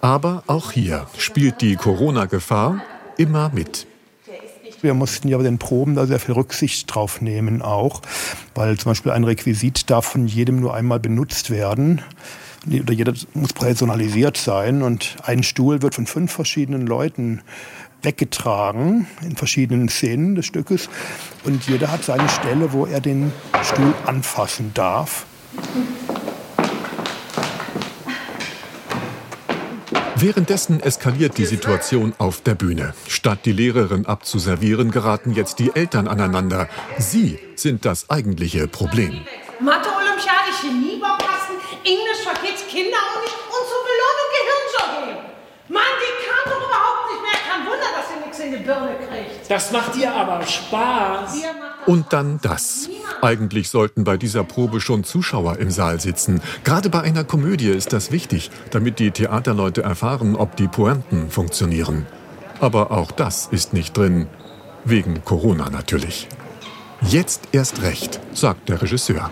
Aber 0.00 0.44
auch 0.46 0.72
hier 0.72 1.06
spielt 1.18 1.60
die 1.60 1.76
Corona-Gefahr 1.76 2.80
immer 3.18 3.50
mit. 3.52 3.86
Wir 4.80 4.94
mussten 4.94 5.28
ja 5.28 5.36
bei 5.36 5.42
den 5.42 5.58
Proben 5.58 5.96
da 5.96 6.06
sehr 6.06 6.20
viel 6.20 6.34
Rücksicht 6.34 6.94
drauf 6.94 7.20
nehmen 7.20 7.62
auch, 7.62 8.00
weil 8.54 8.76
zum 8.76 8.92
Beispiel 8.92 9.10
ein 9.12 9.24
Requisit 9.24 9.90
darf 9.90 10.06
von 10.06 10.28
jedem 10.28 10.60
nur 10.60 10.74
einmal 10.74 11.00
benutzt 11.00 11.50
werden. 11.50 12.00
Oder 12.66 12.92
jeder 12.92 13.12
muss 13.34 13.52
personalisiert 13.52 14.36
sein 14.36 14.82
und 14.82 15.16
ein 15.24 15.42
Stuhl 15.42 15.82
wird 15.82 15.94
von 15.94 16.06
fünf 16.06 16.32
verschiedenen 16.32 16.86
Leuten 16.86 17.40
weggetragen 18.02 19.06
in 19.22 19.36
verschiedenen 19.36 19.88
Szenen 19.88 20.36
des 20.36 20.46
Stückes 20.46 20.88
und 21.44 21.66
jeder 21.66 21.90
hat 21.90 22.04
seine 22.04 22.28
Stelle, 22.28 22.72
wo 22.72 22.86
er 22.86 23.00
den 23.00 23.32
Stuhl 23.62 23.94
anfassen 24.06 24.70
darf. 24.74 25.26
Währenddessen 30.20 30.80
eskaliert 30.80 31.38
die 31.38 31.44
Situation 31.44 32.12
auf 32.18 32.40
der 32.40 32.56
Bühne. 32.56 32.92
Statt 33.06 33.40
die 33.44 33.52
Lehrerin 33.52 34.04
abzuservieren, 34.04 34.90
geraten 34.90 35.32
jetzt 35.32 35.60
die 35.60 35.70
Eltern 35.76 36.08
aneinander. 36.08 36.68
Sie 36.98 37.38
sind 37.54 37.84
das 37.84 38.10
eigentliche 38.10 38.66
Problem. 38.66 39.24
Mathe-Olympiade, 39.60 40.50
Chemie-Baukasten, 40.60 41.54
Englisch 41.84 42.22
für 42.26 42.34
Kids, 42.44 42.66
Kinderuni 42.66 43.30
und 43.46 43.64
zur 43.70 43.82
Belohnung 43.86 44.28
Gehirnjogging. 44.34 45.22
Mann, 45.68 45.94
die 46.02 46.26
kann 46.26 46.44
doch 46.50 46.66
überhaupt 46.66 47.12
nicht 47.12 47.22
mehr. 47.22 47.38
Kein 47.46 47.62
Wunder, 47.64 47.86
dass 47.94 48.08
sie 48.10 48.18
nichts 48.18 48.38
in 48.40 48.50
die 48.50 48.64
Birne. 48.66 48.97
Das 49.48 49.72
macht 49.72 49.94
dir 49.94 50.14
aber 50.14 50.44
Spaß. 50.44 51.42
Und 51.86 52.12
dann 52.12 52.38
das. 52.42 52.90
Eigentlich 53.22 53.70
sollten 53.70 54.04
bei 54.04 54.18
dieser 54.18 54.44
Probe 54.44 54.80
schon 54.80 55.04
Zuschauer 55.04 55.58
im 55.58 55.70
Saal 55.70 56.00
sitzen. 56.00 56.42
Gerade 56.64 56.90
bei 56.90 57.00
einer 57.00 57.24
Komödie 57.24 57.70
ist 57.70 57.92
das 57.92 58.12
wichtig, 58.12 58.50
damit 58.70 58.98
die 58.98 59.10
Theaterleute 59.10 59.82
erfahren, 59.82 60.36
ob 60.36 60.56
die 60.56 60.68
Pointen 60.68 61.30
funktionieren. 61.30 62.06
Aber 62.60 62.90
auch 62.90 63.10
das 63.10 63.48
ist 63.50 63.72
nicht 63.72 63.96
drin. 63.96 64.26
Wegen 64.84 65.24
Corona 65.24 65.70
natürlich. 65.70 66.28
Jetzt 67.00 67.48
erst 67.52 67.82
recht, 67.82 68.20
sagt 68.32 68.68
der 68.68 68.82
Regisseur. 68.82 69.30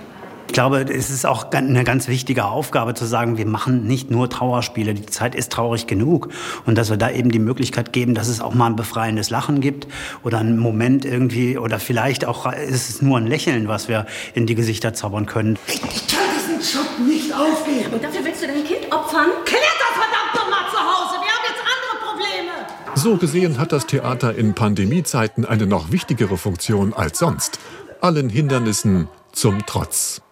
Ich 0.57 0.59
glaube, 0.59 0.87
es 0.91 1.11
ist 1.11 1.27
auch 1.27 1.51
eine 1.51 1.85
ganz 1.85 2.09
wichtige 2.09 2.47
Aufgabe 2.47 2.95
zu 2.95 3.05
sagen, 3.05 3.37
wir 3.37 3.45
machen 3.45 3.87
nicht 3.87 4.11
nur 4.11 4.31
Trauerspiele. 4.31 4.95
Die 4.95 5.05
Zeit 5.05 5.35
ist 5.35 5.53
traurig 5.53 5.87
genug. 5.87 6.31
Und 6.65 6.79
dass 6.79 6.89
wir 6.89 6.97
da 6.97 7.11
eben 7.11 7.31
die 7.31 7.39
Möglichkeit 7.39 7.93
geben, 7.93 8.15
dass 8.15 8.27
es 8.27 8.41
auch 8.41 8.55
mal 8.55 8.69
ein 8.69 8.75
befreiendes 8.75 9.29
Lachen 9.29 9.61
gibt 9.61 9.87
oder 10.23 10.39
einen 10.39 10.57
Moment 10.57 11.05
irgendwie 11.05 11.59
oder 11.59 11.79
vielleicht 11.79 12.25
auch 12.25 12.51
ist 12.51 12.89
es 12.89 13.03
nur 13.03 13.19
ein 13.19 13.27
Lächeln, 13.27 13.69
was 13.69 13.89
wir 13.89 14.07
in 14.33 14.47
die 14.47 14.55
Gesichter 14.55 14.95
zaubern 14.95 15.27
können. 15.27 15.59
Ich 15.67 15.83
kann 16.07 16.25
diesen 16.35 16.81
Job 16.81 17.07
nicht 17.07 17.35
aufgeben. 17.35 17.93
Und 17.93 18.03
dafür 18.03 18.25
willst 18.25 18.43
du 18.43 18.47
dein 18.47 18.65
Kind 18.65 18.91
opfern? 18.91 19.27
Klär 19.45 19.61
das 19.61 19.93
verdammt 19.93 20.35
nochmal 20.37 20.71
zu 20.71 20.79
Hause. 20.79 21.21
Wir 21.21 21.33
haben 21.33 21.45
jetzt 21.51 21.61
andere 21.61 22.13
Probleme. 22.13 22.53
So 22.95 23.19
gesehen 23.19 23.59
hat 23.59 23.73
das 23.73 23.85
Theater 23.85 24.35
in 24.35 24.55
Pandemiezeiten 24.55 25.45
eine 25.45 25.67
noch 25.67 25.93
wichtigere 25.93 26.39
Funktion 26.39 26.95
als 26.95 27.19
sonst. 27.19 27.59
allen 28.01 28.31
Hindernissen 28.31 29.09
zum 29.33 29.67
Trotz. 29.67 30.23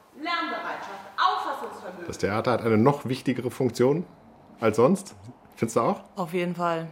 Das 2.06 2.18
Theater 2.18 2.52
hat 2.52 2.62
eine 2.62 2.78
noch 2.78 3.06
wichtigere 3.06 3.50
Funktion 3.50 4.04
als 4.61 4.76
sonst. 4.76 5.14
Findest 5.56 5.76
du 5.76 5.80
auch? 5.80 6.00
Auf 6.16 6.32
jeden 6.32 6.54
Fall. 6.54 6.88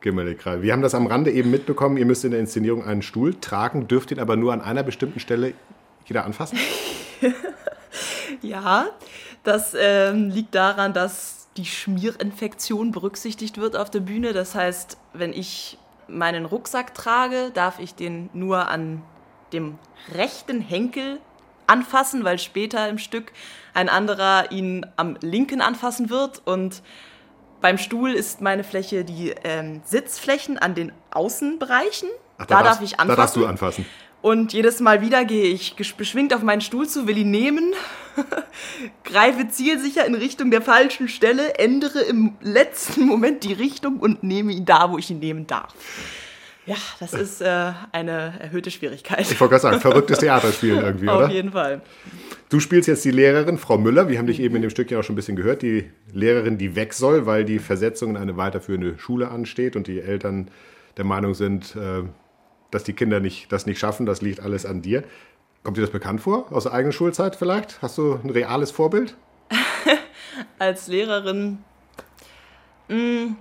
Gimmelikral. 0.00 0.62
Wir 0.62 0.72
haben 0.72 0.82
das 0.82 0.94
am 0.94 1.06
Rande 1.06 1.30
eben 1.30 1.50
mitbekommen. 1.50 1.96
Ihr 1.96 2.06
müsst 2.06 2.24
in 2.24 2.30
der 2.30 2.40
Inszenierung 2.40 2.84
einen 2.84 3.02
Stuhl 3.02 3.34
tragen, 3.34 3.88
dürft 3.88 4.10
ihn 4.10 4.20
aber 4.20 4.36
nur 4.36 4.52
an 4.52 4.60
einer 4.60 4.82
bestimmten 4.82 5.20
Stelle 5.20 5.54
jeder 6.04 6.24
anfassen. 6.24 6.58
Ja, 8.42 8.86
das 9.44 9.74
ähm, 9.78 10.30
liegt 10.30 10.54
daran, 10.54 10.92
dass 10.92 11.48
die 11.56 11.64
Schmierinfektion 11.64 12.92
berücksichtigt 12.92 13.58
wird 13.58 13.76
auf 13.76 13.90
der 13.90 14.00
Bühne. 14.00 14.32
Das 14.32 14.54
heißt, 14.54 14.98
wenn 15.14 15.32
ich 15.32 15.78
meinen 16.08 16.44
Rucksack 16.44 16.94
trage, 16.94 17.50
darf 17.54 17.78
ich 17.78 17.94
den 17.94 18.30
nur 18.32 18.68
an 18.68 19.02
dem 19.52 19.78
rechten 20.14 20.60
Henkel 20.60 21.18
anfassen, 21.66 22.24
weil 22.24 22.38
später 22.38 22.88
im 22.88 22.98
Stück 22.98 23.32
ein 23.74 23.88
anderer 23.88 24.50
ihn 24.52 24.86
am 24.96 25.16
linken 25.20 25.60
anfassen 25.60 26.10
wird. 26.10 26.42
Und 26.44 26.82
beim 27.60 27.78
Stuhl 27.78 28.12
ist 28.12 28.40
meine 28.40 28.64
Fläche 28.64 29.04
die 29.04 29.34
ähm, 29.44 29.82
Sitzflächen 29.84 30.58
an 30.58 30.74
den 30.74 30.92
Außenbereichen. 31.10 32.08
Ach, 32.38 32.46
da, 32.46 32.62
darf 32.62 32.78
darfst- 32.78 32.82
ich 32.82 33.00
anfassen. 33.00 33.08
Da 33.08 33.16
darfst 33.16 33.36
du 33.36 33.46
anfassen. 33.46 33.86
Und 34.22 34.52
jedes 34.52 34.80
Mal 34.80 35.02
wieder 35.02 35.24
gehe 35.24 35.44
ich 35.52 35.76
beschwingt 35.96 36.34
auf 36.34 36.42
meinen 36.42 36.60
Stuhl 36.60 36.88
zu, 36.88 37.06
will 37.06 37.16
ihn 37.16 37.30
nehmen, 37.30 37.74
greife 39.04 39.46
zielsicher 39.48 40.04
in 40.04 40.16
Richtung 40.16 40.50
der 40.50 40.62
falschen 40.62 41.08
Stelle, 41.08 41.54
ändere 41.58 42.00
im 42.00 42.34
letzten 42.40 43.04
Moment 43.06 43.44
die 43.44 43.52
Richtung 43.52 44.00
und 44.00 44.24
nehme 44.24 44.52
ihn 44.52 44.64
da, 44.64 44.90
wo 44.90 44.98
ich 44.98 45.10
ihn 45.10 45.20
nehmen 45.20 45.46
darf. 45.46 45.72
Ja, 46.66 46.76
das 46.98 47.12
ist 47.14 47.40
äh, 47.40 47.72
eine 47.92 48.34
erhöhte 48.40 48.70
Schwierigkeit. 48.72 49.20
Ich 49.20 49.40
wollte 49.40 49.52
gerade 49.52 49.62
sagen, 49.62 49.80
verrücktes 49.80 50.18
Theaterspielen 50.18 50.80
irgendwie, 50.84 51.08
Auf 51.08 51.18
oder? 51.24 51.30
jeden 51.30 51.52
Fall. 51.52 51.80
Du 52.48 52.58
spielst 52.60 52.88
jetzt 52.88 53.04
die 53.04 53.12
Lehrerin, 53.12 53.56
Frau 53.58 53.78
Müller. 53.78 54.08
Wir 54.08 54.18
haben 54.18 54.26
dich 54.26 54.40
eben 54.40 54.56
in 54.56 54.62
dem 54.62 54.70
Stück 54.70 54.90
ja 54.90 54.98
auch 54.98 55.04
schon 55.04 55.14
ein 55.14 55.16
bisschen 55.16 55.36
gehört. 55.36 55.62
Die 55.62 55.90
Lehrerin, 56.12 56.58
die 56.58 56.74
weg 56.74 56.92
soll, 56.92 57.26
weil 57.26 57.44
die 57.44 57.60
Versetzung 57.60 58.10
in 58.10 58.16
eine 58.16 58.36
weiterführende 58.36 58.98
Schule 58.98 59.30
ansteht 59.30 59.76
und 59.76 59.86
die 59.86 60.00
Eltern 60.00 60.48
der 60.96 61.04
Meinung 61.04 61.34
sind, 61.34 61.76
äh, 61.76 62.02
dass 62.70 62.82
die 62.84 62.92
Kinder 62.94 63.20
nicht, 63.20 63.52
das 63.52 63.66
nicht 63.66 63.78
schaffen. 63.78 64.06
Das 64.06 64.20
liegt 64.20 64.40
alles 64.40 64.66
an 64.66 64.82
dir. 64.82 65.04
Kommt 65.62 65.76
dir 65.76 65.82
das 65.82 65.90
bekannt 65.90 66.20
vor? 66.20 66.52
Aus 66.52 66.64
der 66.64 66.72
eigenen 66.72 66.92
Schulzeit 66.92 67.36
vielleicht? 67.36 67.80
Hast 67.82 67.98
du 67.98 68.18
ein 68.22 68.30
reales 68.30 68.70
Vorbild? 68.70 69.16
Als 70.58 70.86
Lehrerin. 70.88 71.58
Mh, 72.88 73.34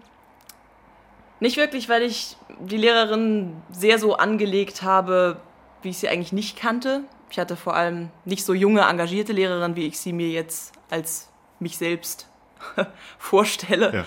nicht 1.40 1.58
wirklich, 1.58 1.90
weil 1.90 2.04
ich 2.04 2.38
die 2.60 2.78
Lehrerin 2.78 3.62
sehr 3.72 4.00
so 4.00 4.16
angelegt 4.16 4.84
habe, 4.84 5.38
wie 5.82 5.90
ich 5.90 5.98
sie 5.98 6.10
eigentlich 6.10 6.34
nicht 6.34 6.58
kannte. 6.58 7.02
Ich 7.30 7.40
hatte 7.40 7.56
vor 7.56 7.76
allem 7.76 8.10
nicht 8.24 8.46
so 8.46 8.54
junge, 8.54 8.82
engagierte 8.82 9.34
Lehrerin, 9.34 9.76
wie 9.76 9.88
ich 9.88 10.00
sie 10.00 10.14
mir 10.14 10.30
jetzt 10.30 10.74
als 10.90 11.30
mich 11.60 11.78
selbst 11.78 12.28
vorstelle. 13.18 13.94
Ja. 13.94 14.06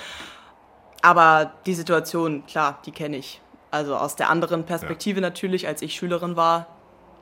Aber 1.02 1.52
die 1.66 1.74
Situation, 1.74 2.46
klar, 2.46 2.80
die 2.86 2.92
kenne 2.92 3.18
ich. 3.18 3.40
Also 3.70 3.96
aus 3.96 4.16
der 4.16 4.30
anderen 4.30 4.64
Perspektive 4.64 5.20
natürlich, 5.20 5.68
als 5.68 5.82
ich 5.82 5.94
Schülerin 5.94 6.36
war. 6.36 6.66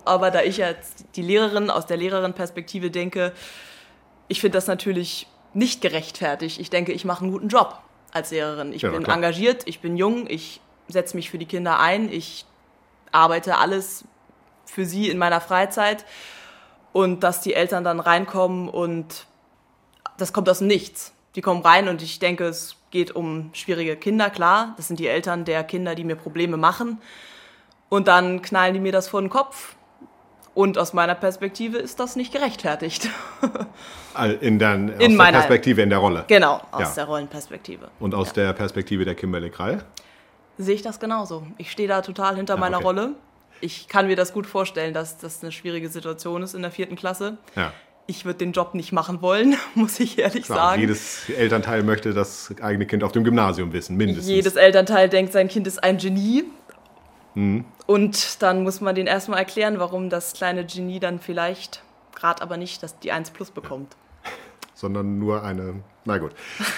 Aber 0.05 0.31
da 0.31 0.43
ich 0.43 0.59
jetzt 0.59 1.05
die 1.17 1.23
Lehrerin 1.23 1.69
aus 1.69 1.87
der 1.87 1.97
Lehrerin-Perspektive 1.97 2.91
denke, 2.93 3.33
ich 4.29 4.41
finde 4.41 4.57
das 4.57 4.69
natürlich 4.69 5.27
nicht 5.53 5.81
gerechtfertigt. 5.81 6.61
Ich 6.61 6.71
denke, 6.71 6.93
ich 6.93 7.05
mache 7.05 7.23
einen 7.25 7.33
guten 7.33 7.49
Job 7.49 7.81
als 8.17 8.31
Lehrerin. 8.31 8.73
Ich 8.73 8.83
Ja, 8.83 8.91
bin 8.91 9.05
klar. 9.05 9.17
engagiert, 9.17 9.63
ich 9.67 9.81
bin 9.81 9.97
jung, 9.97 10.27
ich 10.29 10.61
setze 10.89 11.17
mich 11.17 11.31
für 11.31 11.39
die 11.39 11.47
Kinder 11.47 11.79
ein, 11.79 12.11
ich 12.13 12.45
arbeite 13.13 13.59
alles 13.59 14.05
für 14.65 14.85
sie 14.85 15.09
in 15.09 15.19
meiner 15.19 15.41
Freizeit. 15.41 16.05
Und 16.93 17.23
dass 17.23 17.43
die 17.43 17.55
Eltern 17.55 17.85
dann 17.85 18.01
reinkommen 18.01 18.69
und 18.69 19.27
das 20.17 20.33
kommt 20.33 20.49
aus 20.49 20.59
dem 20.59 20.67
Nichts. 20.67 21.13
Die 21.35 21.43
kommen 21.43 21.61
rein 21.61 21.89
und 21.89 22.01
ich 22.01 22.19
denke, 22.19 22.47
es 22.47 22.77
geht 22.91 23.15
um 23.15 23.51
schwierige 23.53 23.97
Kinder, 23.97 24.31
klar. 24.31 24.73
Das 24.79 24.89
sind 24.89 24.99
die 24.99 25.07
Eltern 25.07 25.45
der 25.45 25.63
Kinder, 25.65 25.95
die 25.95 26.05
mir 26.05 26.17
Probleme 26.17 26.57
machen. 26.57 26.99
Und 27.91 28.09
dann 28.09 28.41
knallen 28.41 28.73
die 28.73 28.81
mir 28.81 28.93
das 28.93 29.09
vor 29.09 29.21
den 29.21 29.29
Kopf. 29.29 29.77
Und 30.57 30.79
aus 30.79 30.95
meiner 30.95 31.15
Perspektive 31.15 31.77
ist 31.77 32.01
das 32.01 32.17
nicht 32.17 32.33
gerechtfertigt. 32.33 33.11
In, 34.41 34.59
dein, 34.59 34.89
aus 34.89 34.93
In 34.95 34.99
der 34.99 35.09
meiner- 35.11 35.39
Perspektive, 35.41 35.83
in 35.83 35.91
der 35.91 35.99
Rolle. 35.99 36.25
genau, 36.29 36.63
aus 36.73 36.81
Ja. 36.81 36.93
der 36.95 37.05
Rollenperspektive. 37.05 37.89
Und 38.01 38.15
aus 38.15 38.33
der 38.33 38.55
Perspektive 38.55 39.05
der 39.05 39.15
Kimberly 39.15 39.51
Krall. 39.51 39.85
Sehe 40.57 40.75
ich 40.75 40.81
das 40.81 40.99
genauso. 40.99 41.47
Ich 41.59 41.71
stehe 41.71 41.87
da 41.87 42.01
total 42.01 42.37
hinter 42.37 42.55
Ah, 42.55 42.57
meiner 42.57 42.79
okay. 42.79 42.87
Rolle. 42.87 43.11
Ich 43.61 43.87
kann 43.89 44.07
mir 44.07 44.17
das 44.17 44.33
gut 44.33 44.47
vorstellen, 44.47 44.95
dass 44.95 45.19
das 45.19 45.43
eine 45.43 45.53
schwierige 45.53 45.91
Situation 45.91 46.43
ist 46.43 46.55
in 46.55 46.63
der 46.63 46.71
vierten 46.71 46.97
Klasse. 46.97 47.37
Ja. 47.55 47.75
Ich 48.07 48.25
würde 48.25 48.39
den 48.39 48.53
Job 48.53 48.73
nicht 48.75 48.93
machen 48.93 49.21
wollen, 49.21 49.57
muss 49.75 50.01
ich 50.01 50.19
ehrlich 50.19 50.45
Klar, 50.47 50.71
sagen. 50.71 50.81
jedes 50.81 51.29
Elternteil 51.29 51.83
möchte 51.83 52.15
das 52.15 52.55
eigene 52.63 52.87
Kind 52.87 53.05
auf 53.05 53.13
dem 53.13 53.25
Gymnasium 53.25 53.75
wissen, 53.75 53.99
mindestens. 53.99 54.29
Jedes 54.29 54.57
Elternteil 54.57 55.11
denkt, 55.11 55.33
sein 55.35 55.49
Kind 55.49 55.67
ist 55.67 55.85
ein 55.85 55.99
Genie. 55.99 56.45
Mhm. 57.37 57.65
Und 57.87 58.43
dann 58.43 58.65
muss 58.65 58.81
man 58.81 58.95
den 58.95 59.07
erstmal 59.07 59.39
erklären, 59.39 59.79
warum 59.79 60.11
das 60.11 60.33
kleine 60.33 60.65
Genie 60.65 60.99
dann 60.99 61.21
vielleicht 61.21 61.83
gerade 62.15 62.43
aber 62.43 62.57
nicht 62.57 62.83
das, 62.83 62.99
die 62.99 63.13
1 63.13 63.31
plus 63.31 63.51
bekommt. 63.51 63.95
sondern 64.75 65.19
nur 65.19 65.43
eine, 65.45 65.75
na 66.05 66.19
gut, 66.19 66.33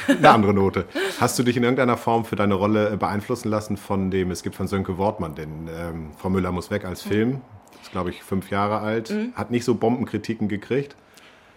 eine 0.08 0.30
andere 0.30 0.52
Note. 0.52 0.84
Hast 1.20 1.38
du 1.38 1.42
dich 1.42 1.56
in 1.56 1.62
irgendeiner 1.62 1.96
Form 1.96 2.24
für 2.24 2.36
deine 2.36 2.54
Rolle 2.54 2.90
äh, 2.90 2.96
beeinflussen 2.96 3.48
lassen 3.48 3.76
von 3.76 4.10
dem, 4.10 4.30
es 4.30 4.42
gibt 4.42 4.56
von 4.56 4.68
Sönke 4.68 4.98
Wortmann, 4.98 5.34
denn 5.34 5.68
ähm, 5.72 6.10
Frau 6.18 6.28
Müller 6.28 6.52
muss 6.52 6.70
weg 6.70 6.84
als 6.84 7.02
Film, 7.02 7.40
ist 7.82 7.92
glaube 7.92 8.10
ich 8.10 8.22
fünf 8.22 8.50
Jahre 8.50 8.80
alt, 8.80 9.14
hat 9.34 9.50
nicht 9.50 9.64
so 9.64 9.74
Bombenkritiken 9.74 10.48
gekriegt. 10.48 10.96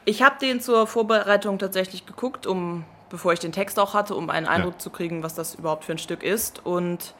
Ich 0.05 0.23
habe 0.23 0.35
den 0.41 0.61
zur 0.61 0.87
Vorbereitung 0.87 1.59
tatsächlich 1.59 2.05
geguckt, 2.05 2.47
um, 2.47 2.85
bevor 3.09 3.33
ich 3.33 3.39
den 3.39 3.51
Text 3.51 3.77
auch 3.79 3.93
hatte, 3.93 4.15
um 4.15 4.29
einen 4.29 4.47
Eindruck 4.47 4.81
zu 4.81 4.89
kriegen, 4.89 5.21
was 5.21 5.35
das 5.35 5.55
überhaupt 5.55 5.85
für 5.85 5.91
ein 5.91 5.99
Stück 5.99 6.23
ist. 6.23 6.65
Und 6.65 7.13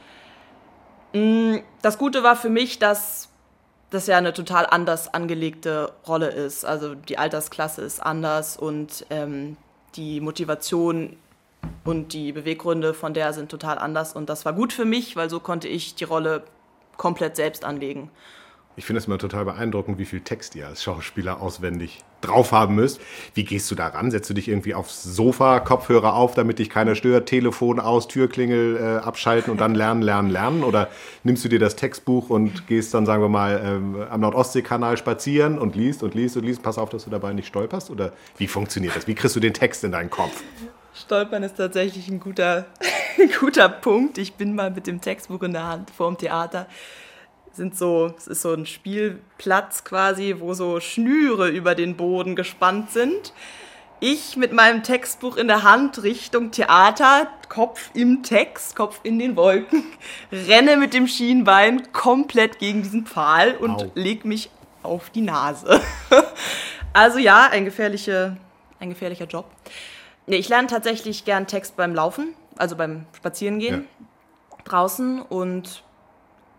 das 1.14 1.98
Gute 1.98 2.24
war 2.24 2.36
für 2.36 2.50
mich, 2.50 2.80
dass 2.80 3.30
das 3.90 4.08
ja 4.08 4.18
eine 4.18 4.34
total 4.34 4.66
anders 4.66 5.14
angelegte 5.14 5.92
Rolle 6.08 6.30
ist. 6.30 6.66
Also 6.66 6.96
die 6.96 7.18
Altersklasse 7.18 7.82
ist 7.82 8.02
anders 8.02 8.56
und 8.58 9.06
ähm, 9.10 9.58
die 9.96 10.22
Motivation 10.22 11.18
und 11.84 12.14
die 12.14 12.32
Beweggründe 12.32 12.94
von 12.94 13.14
der 13.14 13.34
sind 13.34 13.50
total 13.50 13.78
anders. 13.78 14.14
Und 14.14 14.30
das 14.30 14.46
war 14.46 14.54
gut 14.54 14.72
für 14.72 14.86
mich, 14.86 15.16
weil 15.16 15.30
so 15.30 15.40
konnte 15.40 15.68
ich 15.68 15.96
die 15.96 16.06
Rolle 16.06 16.44
komplett 16.98 17.36
selbst 17.36 17.66
anlegen. 17.66 18.10
Ich 18.78 18.86
finde 18.86 19.00
es 19.00 19.06
immer 19.06 19.18
total 19.18 19.46
beeindruckend, 19.46 19.98
wie 19.98 20.06
viel 20.06 20.22
Text 20.22 20.56
ihr 20.56 20.66
als 20.66 20.82
Schauspieler 20.82 21.42
auswendig 21.42 22.00
drauf 22.22 22.52
haben 22.52 22.76
müsst. 22.76 23.02
Wie 23.34 23.44
gehst 23.44 23.70
du 23.70 23.76
da 23.76 23.88
ran? 23.88 24.12
Setzt 24.12 24.30
du 24.30 24.34
dich 24.34 24.48
irgendwie 24.48 24.74
aufs 24.74 25.04
Sofa, 25.04 25.60
Kopfhörer 25.60 26.14
auf, 26.14 26.36
damit 26.36 26.60
dich 26.60 26.70
keiner 26.70 26.96
stört, 26.96 27.28
Telefon 27.28 27.80
aus, 27.80 28.08
Türklingel 28.08 28.78
äh, 28.78 29.06
abschalten 29.06 29.52
und 29.52 29.60
dann 29.60 29.76
lernen, 29.76 30.02
lernen, 30.02 30.30
lernen? 30.30 30.64
Oder 30.64 30.90
nimmst 31.24 31.44
du 31.44 31.50
dir 31.50 31.60
das 31.60 31.76
Textbuch 31.76 32.30
und 32.30 32.68
gehst 32.68 32.94
dann, 32.94 33.06
sagen 33.06 33.22
wir 33.22 33.30
mal, 33.30 33.62
ähm, 33.64 34.06
am 34.10 34.22
Nordostseekanal 34.22 34.96
spazieren 34.96 35.60
und 35.60 35.76
liest 35.76 36.02
und 36.02 36.16
liest 36.16 36.38
und 36.38 36.46
liest? 36.46 36.64
Pass 36.64 36.78
auf, 36.78 36.90
dass 36.90 37.04
du 37.04 37.10
dabei 37.10 37.34
nicht 37.34 37.48
stolperst? 37.48 37.90
Oder 37.90 38.14
wie 38.38 38.48
funktioniert 38.48 38.96
das? 38.96 39.06
Wie 39.08 39.16
kriegst 39.16 39.36
du 39.36 39.42
den 39.42 39.54
Text 39.54 39.84
in 39.84 39.92
deinen 39.92 40.10
Kopf? 40.10 40.44
Stolpern 40.94 41.44
ist 41.44 41.58
tatsächlich 41.58 42.08
ein 42.08 42.20
guter, 42.20 42.66
ein 43.20 43.32
guter 43.40 43.68
Punkt. 43.68 44.18
Ich 44.18 44.34
bin 44.36 44.56
mal 44.56 44.72
mit 44.72 44.88
dem 44.88 45.02
Textbuch 45.02 45.42
in 45.44 45.54
der 45.54 45.68
Hand 45.68 45.90
vor 45.90 46.08
dem 46.10 46.18
Theater. 46.18 46.68
Sind 47.54 47.78
so, 47.78 48.14
es 48.18 48.28
ist 48.28 48.42
so 48.42 48.54
ein 48.54 48.66
Spielplatz 48.66 49.84
quasi, 49.84 50.36
wo 50.40 50.54
so 50.54 50.80
Schnüre 50.80 51.50
über 51.50 51.76
den 51.76 51.98
Boden 51.98 52.36
gespannt 52.36 52.92
sind. 52.92 53.34
Ich 54.00 54.36
mit 54.36 54.52
meinem 54.52 54.82
Textbuch 54.82 55.38
in 55.38 55.48
der 55.48 55.62
Hand 55.62 56.02
Richtung 56.02 56.50
Theater, 56.50 57.28
Kopf 57.50 57.92
im 57.94 58.24
Text, 58.24 58.76
Kopf 58.76 59.00
in 59.04 59.20
den 59.20 59.36
Wolken, 59.36 59.84
renne 60.32 60.78
mit 60.78 60.94
dem 60.94 61.08
Schienbein 61.08 61.92
komplett 61.92 62.58
gegen 62.58 62.82
diesen 62.82 63.06
Pfahl 63.06 63.56
und 63.58 63.84
Au. 63.84 63.92
leg 63.94 64.26
mich 64.26 64.50
auf 64.82 65.12
die 65.12 65.22
Nase. 65.22 65.82
also 66.94 67.20
ja, 67.20 67.50
ein, 67.52 67.66
gefährliche, 67.66 68.38
ein 68.80 68.90
gefährlicher 68.90 69.26
Job. 69.26 69.46
Nee, 70.26 70.38
ich 70.38 70.50
lerne 70.50 70.68
tatsächlich 70.68 71.26
gern 71.26 71.46
Text 71.46 71.76
beim 71.76 71.94
Laufen, 71.94 72.34
also 72.58 72.76
beim 72.76 73.06
Spazierengehen 73.16 73.88
draußen. 74.64 75.22
Und 75.22 75.84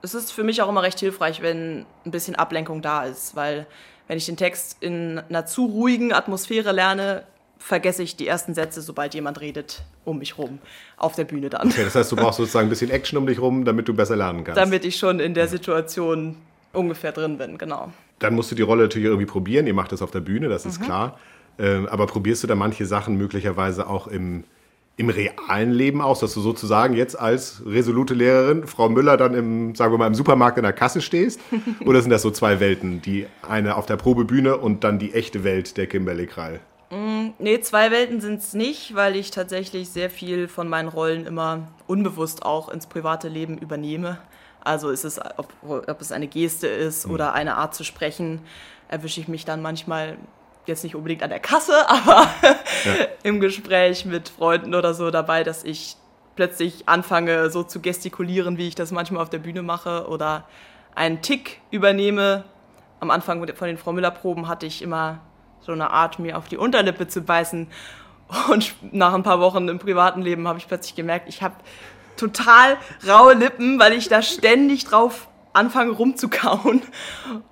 es 0.03 0.15
ist 0.15 0.33
für 0.33 0.43
mich 0.45 0.61
auch 0.63 0.69
immer 0.69 0.83
recht 0.83 0.99
hilfreich, 1.01 1.43
wenn 1.43 1.87
ein 2.05 2.11
bisschen 2.11 2.35
Ablenkung 2.35 2.83
da 2.83 3.05
ist, 3.05 3.37
weil 3.37 3.67
wenn 4.09 4.19
ich 4.19 4.27
den 4.27 4.37
Text 4.37 4.77
in 4.81 5.21
einer 5.29 5.47
zu 5.47 5.65
ruhigen 5.67 6.13
Atmosphäre 6.13 6.73
lerne, 6.73 7.25
vergesse 7.59 8.03
ich 8.03 8.17
die 8.17 8.27
ersten 8.27 8.55
Sätze, 8.55 8.83
sobald 8.83 9.15
jemand 9.15 9.41
redet, 9.41 9.83
um 10.05 10.19
mich 10.19 10.37
rum, 10.37 10.59
auf 10.97 11.15
der 11.15 11.25
Bühne 11.25 11.49
dann. 11.49 11.69
Okay, 11.69 11.85
das 11.85 11.95
heißt, 11.95 12.11
du 12.11 12.17
brauchst 12.17 12.39
sozusagen 12.39 12.67
ein 12.67 12.71
bisschen 12.71 12.91
Action 12.91 13.17
um 13.19 13.27
dich 13.27 13.39
rum, 13.41 13.65
damit 13.65 13.87
du 13.87 13.95
besser 13.95 14.17
lernen 14.17 14.43
kannst. 14.43 14.59
Damit 14.61 14.85
ich 14.85 14.97
schon 14.97 15.21
in 15.21 15.35
der 15.35 15.47
Situation 15.47 16.37
ungefähr 16.73 17.13
drin 17.13 17.39
bin, 17.39 17.59
genau. 17.59 17.93
Dann 18.19 18.35
musst 18.35 18.51
du 18.51 18.57
die 18.57 18.63
Rolle 18.63 18.83
natürlich 18.83 19.07
irgendwie 19.07 19.27
probieren. 19.27 19.67
Ihr 19.69 19.75
macht 19.75 19.93
das 19.93 20.03
auf 20.03 20.11
der 20.11 20.21
Bühne, 20.21 20.49
das 20.49 20.65
Mhm. 20.65 20.71
ist 20.73 20.83
klar. 20.83 21.19
Ähm, 21.59 21.87
aber 21.87 22.07
probierst 22.07 22.43
du 22.43 22.47
da 22.49 22.55
manche 22.57 22.87
Sachen 22.87 23.17
möglicherweise 23.17 23.87
auch 23.87 24.09
im, 24.09 24.43
im 24.97 25.09
realen 25.09 25.73
Leben 25.73 26.03
aus, 26.03 26.21
dass 26.21 26.35
du 26.35 26.41
sozusagen 26.41 26.95
jetzt 26.95 27.19
als 27.19 27.63
resolute 27.65 28.15
Lehrerin, 28.15 28.67
Frau 28.67 28.89
Müller, 28.89 29.17
dann 29.17 29.35
im, 29.35 29.75
sagen 29.75 29.93
wir 29.93 29.99
mal, 29.99 30.07
im 30.07 30.15
Supermarkt 30.15 30.59
in 30.59 30.65
der 30.65 30.73
Kasse 30.73 31.01
stehst? 31.01 31.41
Oder 31.87 32.03
sind 32.03 32.11
das 32.11 32.23
so 32.23 32.31
zwei 32.31 32.61
Welten, 32.61 33.01
die 33.01 33.27
eine 33.47 33.77
auf 33.77 33.87
der 33.87 33.97
Probebühne 33.97 34.59
und 34.59 34.85
dann 34.85 34.99
die 34.99 35.15
echte 35.15 35.45
Welt 35.45 35.77
der 35.77 35.87
Kimberly 35.87 36.27
Krall? 36.27 36.61
Mm, 36.91 37.31
nee, 37.39 37.59
zwei 37.61 37.91
Welten 37.91 38.21
sind 38.21 38.41
es 38.41 38.53
nicht, 38.53 38.95
weil 38.95 39.17
ich 39.17 39.31
tatsächlich 39.31 39.89
sehr 39.89 40.11
viel 40.11 40.47
von 40.47 40.69
meinen 40.69 40.89
Rollen 40.89 41.25
immer 41.25 41.69
unbewusst 41.87 42.45
auch 42.45 42.69
ins 42.69 42.87
private 42.87 43.29
Leben 43.29 43.57
übernehme. 43.57 44.19
Also 44.61 44.91
ist 44.91 45.05
es, 45.05 45.19
ob, 45.39 45.49
ob 45.63 46.01
es 46.01 46.13
eine 46.13 46.29
Geste 46.29 46.67
ist 46.67 47.07
mhm. 47.07 47.15
oder 47.15 47.33
eine 47.33 47.57
Art 47.57 47.75
zu 47.75 47.83
sprechen, 47.83 48.41
erwische 48.89 49.21
ich 49.21 49.27
mich 49.27 49.47
dann 49.47 49.63
manchmal 49.63 50.19
jetzt 50.67 50.85
nicht 50.85 50.95
unbedingt 50.95 51.23
an 51.23 51.31
der 51.31 51.41
Kasse, 51.41 51.75
aber 51.89 52.27
ja. 52.85 53.07
im 53.23 53.41
Gespräch 53.41 54.05
mit 54.05 54.29
Freunden 54.29 54.75
oder 54.75 54.95
so 54.95 55.11
dabei, 55.11 55.45
dass 55.45 55.65
ich 55.65 55.97
plötzlich 56.37 56.89
anfange, 56.89 57.51
so 57.51 57.63
zu 57.63 57.81
gestikulieren, 57.81 58.57
wie 58.57 58.69
ich 58.69 58.75
das 58.75 58.91
manchmal 58.91 59.23
auf 59.23 59.31
der 59.31 59.39
Bühne 59.39 59.63
mache 59.63 60.09
oder 60.09 60.47
einen 60.95 61.21
Tick 61.23 61.61
übernehme. 61.71 62.45
Am 63.01 63.11
Anfang 63.11 63.47
von 63.55 63.67
den 63.67 63.79
Frau 63.79 63.93
Müller-Proben 63.93 64.49
hatte 64.49 64.67
ich 64.67 64.83
immer 64.83 65.21
so 65.61 65.73
eine 65.73 65.91
Art, 65.91 66.19
mir 66.19 66.39
auf 66.39 66.49
die 66.49 66.57
Unterlippe 66.57 67.09
zu 67.09 67.23
beißen. 67.23 67.69
Und 68.51 68.75
nach 68.93 69.13
ein 69.13 69.23
paar 69.23 69.41
Wochen 69.41 69.69
im 69.69 69.79
privaten 69.79 70.23
Leben 70.23 70.49
habe 70.49 70.59
ich 70.59 70.67
plötzlich 70.67 70.95
gemerkt, 70.95 71.29
ich 71.29 71.43
habe 71.43 71.55
total 72.17 72.77
raue 73.07 73.35
Lippen, 73.35 73.79
weil 73.79 73.93
ich 73.93 74.09
da 74.09 74.23
ständig 74.23 74.85
drauf 74.85 75.29
anfange 75.53 75.93
rumzukauen. 75.93 76.83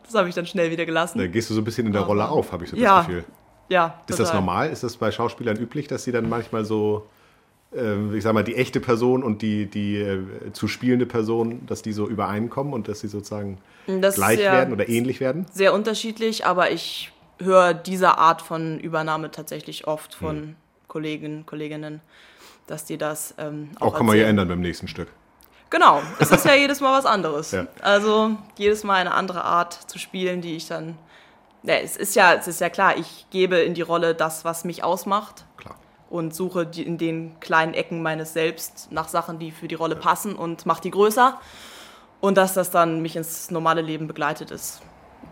Das 0.04 0.18
habe 0.18 0.28
ich 0.28 0.34
dann 0.34 0.44
schnell 0.44 0.72
wieder 0.72 0.86
gelassen. 0.86 1.18
Da 1.18 1.28
gehst 1.28 1.50
du 1.50 1.54
so 1.54 1.60
ein 1.60 1.64
bisschen 1.64 1.86
in 1.86 1.92
der 1.92 2.02
Rolle 2.02 2.28
auf, 2.28 2.50
habe 2.50 2.64
ich 2.64 2.70
so 2.70 2.76
ja, 2.76 2.98
das 2.98 3.06
Gefühl. 3.06 3.24
Ja. 3.68 4.02
Ist 4.08 4.16
total. 4.16 4.24
das 4.24 4.34
normal? 4.34 4.70
Ist 4.70 4.82
das 4.82 4.96
bei 4.96 5.12
Schauspielern 5.12 5.56
üblich, 5.56 5.86
dass 5.86 6.02
sie 6.02 6.10
dann 6.10 6.28
manchmal 6.28 6.64
so, 6.64 7.06
äh, 7.72 8.16
ich 8.16 8.24
sag 8.24 8.34
mal, 8.34 8.42
die 8.42 8.56
echte 8.56 8.80
Person 8.80 9.22
und 9.22 9.40
die, 9.40 9.66
die 9.66 9.98
äh, 9.98 10.52
zu 10.52 10.66
spielende 10.66 11.06
Person, 11.06 11.64
dass 11.66 11.82
die 11.82 11.92
so 11.92 12.08
übereinkommen 12.08 12.72
und 12.72 12.88
dass 12.88 12.98
sie 12.98 13.06
sozusagen 13.06 13.58
das 13.86 14.16
gleich 14.16 14.40
werden 14.40 14.74
oder 14.74 14.88
ähnlich 14.88 15.20
werden? 15.20 15.46
Sehr 15.52 15.72
unterschiedlich, 15.72 16.44
aber 16.44 16.72
ich 16.72 17.12
höre 17.38 17.72
diese 17.72 18.18
Art 18.18 18.42
von 18.42 18.80
Übernahme 18.80 19.30
tatsächlich 19.30 19.86
oft 19.86 20.16
von 20.16 20.36
hm. 20.36 20.56
Kollegen, 20.88 21.46
Kolleginnen, 21.46 22.00
dass 22.66 22.84
die 22.84 22.98
das 22.98 23.34
ähm, 23.38 23.70
auch. 23.78 23.92
Auch 23.92 23.98
kann 23.98 24.06
man 24.06 24.16
ja 24.16 24.24
ändern 24.24 24.48
beim 24.48 24.60
nächsten 24.60 24.88
Stück. 24.88 25.08
Genau, 25.70 26.02
es 26.18 26.32
ist 26.32 26.44
ja 26.44 26.54
jedes 26.54 26.80
Mal 26.80 26.98
was 26.98 27.06
anderes. 27.06 27.52
Ja. 27.52 27.66
Also 27.80 28.36
jedes 28.58 28.82
Mal 28.82 28.96
eine 28.96 29.14
andere 29.14 29.44
Art 29.44 29.72
zu 29.88 29.98
spielen, 29.98 30.40
die 30.40 30.56
ich 30.56 30.66
dann. 30.66 30.98
Ja, 31.62 31.74
es 31.74 31.96
ist 31.96 32.16
ja, 32.16 32.34
es 32.34 32.48
ist 32.48 32.60
ja 32.60 32.68
klar, 32.68 32.96
ich 32.96 33.26
gebe 33.30 33.56
in 33.58 33.74
die 33.74 33.82
Rolle 33.82 34.14
das, 34.14 34.44
was 34.44 34.64
mich 34.64 34.82
ausmacht. 34.82 35.44
Klar. 35.56 35.76
Und 36.08 36.34
suche 36.34 36.66
die, 36.66 36.82
in 36.82 36.98
den 36.98 37.38
kleinen 37.38 37.74
Ecken 37.74 38.02
meines 38.02 38.32
Selbst 38.32 38.88
nach 38.90 39.08
Sachen, 39.08 39.38
die 39.38 39.52
für 39.52 39.68
die 39.68 39.76
Rolle 39.76 39.94
ja. 39.94 40.00
passen 40.00 40.34
und 40.34 40.66
mache 40.66 40.82
die 40.82 40.90
größer. 40.90 41.38
Und 42.20 42.36
dass 42.36 42.54
das 42.54 42.70
dann 42.70 43.00
mich 43.00 43.14
ins 43.14 43.50
normale 43.52 43.80
Leben 43.80 44.08
begleitet 44.08 44.50
ist, 44.50 44.82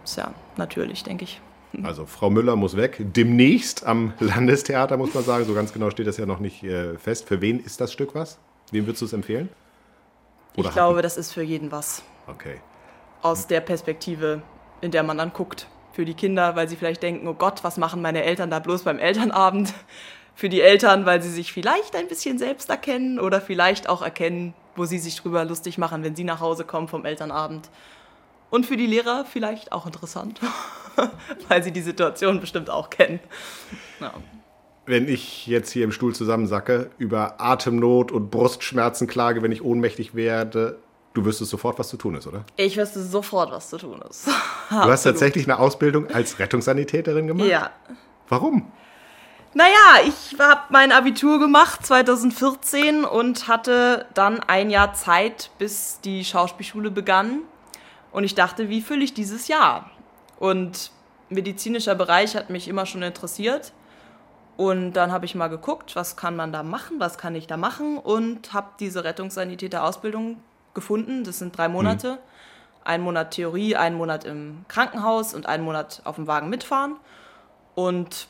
ist 0.04 0.16
ja 0.16 0.32
natürlich, 0.56 1.02
denke 1.02 1.24
ich. 1.24 1.40
Also 1.82 2.06
Frau 2.06 2.30
Müller 2.30 2.56
muss 2.56 2.76
weg. 2.76 2.96
Demnächst 2.98 3.84
am 3.84 4.14
Landestheater, 4.20 4.96
muss 4.96 5.12
man 5.14 5.24
sagen. 5.24 5.44
So 5.44 5.52
ganz 5.52 5.72
genau 5.72 5.90
steht 5.90 6.06
das 6.06 6.16
ja 6.16 6.26
noch 6.26 6.38
nicht 6.38 6.62
äh, 6.62 6.96
fest. 6.96 7.26
Für 7.26 7.40
wen 7.40 7.58
ist 7.58 7.80
das 7.80 7.92
Stück 7.92 8.14
was? 8.14 8.38
Wem 8.70 8.86
würdest 8.86 9.02
du 9.02 9.06
es 9.06 9.12
empfehlen? 9.12 9.48
Oder 10.58 10.68
ich 10.68 10.74
glaube, 10.74 11.02
das 11.02 11.16
ist 11.16 11.32
für 11.32 11.42
jeden 11.42 11.70
was. 11.70 12.02
Okay. 12.26 12.60
Aus 13.22 13.46
der 13.46 13.60
Perspektive, 13.60 14.42
in 14.80 14.90
der 14.90 15.02
man 15.02 15.18
dann 15.18 15.32
guckt. 15.32 15.66
Für 15.92 16.04
die 16.04 16.14
Kinder, 16.14 16.54
weil 16.56 16.68
sie 16.68 16.76
vielleicht 16.76 17.02
denken, 17.02 17.26
oh 17.26 17.34
Gott, 17.34 17.64
was 17.64 17.76
machen 17.76 18.02
meine 18.02 18.22
Eltern 18.22 18.50
da 18.50 18.58
bloß 18.58 18.82
beim 18.82 18.98
Elternabend? 18.98 19.72
Für 20.34 20.48
die 20.48 20.60
Eltern, 20.60 21.04
weil 21.04 21.20
sie 21.20 21.30
sich 21.30 21.52
vielleicht 21.52 21.96
ein 21.96 22.06
bisschen 22.06 22.38
selbst 22.38 22.70
erkennen 22.70 23.18
oder 23.18 23.40
vielleicht 23.40 23.88
auch 23.88 24.02
erkennen, 24.02 24.54
wo 24.76 24.84
sie 24.84 25.00
sich 25.00 25.16
drüber 25.16 25.44
lustig 25.44 25.78
machen, 25.78 26.04
wenn 26.04 26.14
sie 26.14 26.22
nach 26.22 26.38
Hause 26.38 26.64
kommen 26.64 26.86
vom 26.86 27.04
Elternabend. 27.04 27.68
Und 28.48 28.64
für 28.64 28.76
die 28.76 28.86
Lehrer 28.86 29.24
vielleicht 29.24 29.72
auch 29.72 29.84
interessant, 29.84 30.38
weil 31.48 31.64
sie 31.64 31.72
die 31.72 31.80
Situation 31.80 32.38
bestimmt 32.38 32.70
auch 32.70 32.88
kennen. 32.88 33.18
Ja 33.98 34.12
wenn 34.88 35.06
ich 35.06 35.46
jetzt 35.46 35.70
hier 35.70 35.84
im 35.84 35.92
Stuhl 35.92 36.14
zusammensacke, 36.14 36.90
über 36.98 37.40
Atemnot 37.40 38.10
und 38.10 38.30
Brustschmerzen 38.30 39.06
klage, 39.06 39.42
wenn 39.42 39.52
ich 39.52 39.62
ohnmächtig 39.62 40.14
werde, 40.14 40.78
du 41.14 41.24
wüsstest 41.24 41.50
sofort, 41.50 41.78
was 41.78 41.88
zu 41.88 41.96
tun 41.96 42.14
ist, 42.14 42.26
oder? 42.26 42.44
Ich 42.56 42.76
wüsste 42.76 43.02
sofort, 43.02 43.50
was 43.50 43.68
zu 43.68 43.76
tun 43.76 44.02
ist. 44.08 44.26
du 44.70 44.76
hast 44.76 45.02
tatsächlich 45.02 45.44
eine 45.44 45.58
Ausbildung 45.58 46.08
als 46.10 46.38
Rettungssanitäterin 46.38 47.26
gemacht? 47.26 47.48
Ja. 47.48 47.70
Warum? 48.28 48.72
Naja, 49.54 50.06
ich 50.06 50.38
habe 50.38 50.60
mein 50.70 50.92
Abitur 50.92 51.38
gemacht 51.38 51.84
2014 51.84 53.04
und 53.04 53.48
hatte 53.48 54.06
dann 54.14 54.40
ein 54.40 54.70
Jahr 54.70 54.94
Zeit, 54.94 55.50
bis 55.58 56.00
die 56.02 56.24
Schauspielschule 56.24 56.90
begann. 56.90 57.40
Und 58.10 58.24
ich 58.24 58.34
dachte, 58.34 58.68
wie 58.68 58.80
fülle 58.80 59.04
ich 59.04 59.14
dieses 59.14 59.48
Jahr? 59.48 59.90
Und 60.38 60.92
medizinischer 61.28 61.94
Bereich 61.94 62.36
hat 62.36 62.50
mich 62.50 62.68
immer 62.68 62.86
schon 62.86 63.02
interessiert. 63.02 63.72
Und 64.58 64.94
dann 64.94 65.12
habe 65.12 65.24
ich 65.24 65.36
mal 65.36 65.46
geguckt, 65.46 65.94
was 65.94 66.16
kann 66.16 66.34
man 66.34 66.52
da 66.52 66.64
machen, 66.64 66.98
was 66.98 67.16
kann 67.16 67.36
ich 67.36 67.46
da 67.46 67.56
machen 67.56 67.96
und 67.96 68.52
habe 68.52 68.70
diese 68.80 69.04
Rettungssanitäter-Ausbildung 69.04 70.42
gefunden. 70.74 71.22
Das 71.22 71.38
sind 71.38 71.56
drei 71.56 71.68
Monate. 71.68 72.14
Mhm. 72.14 72.18
Ein 72.82 73.00
Monat 73.02 73.30
Theorie, 73.30 73.76
ein 73.76 73.94
Monat 73.94 74.24
im 74.24 74.64
Krankenhaus 74.66 75.32
und 75.32 75.46
ein 75.46 75.62
Monat 75.62 76.02
auf 76.02 76.16
dem 76.16 76.26
Wagen 76.26 76.48
mitfahren. 76.48 76.96
Und 77.76 78.26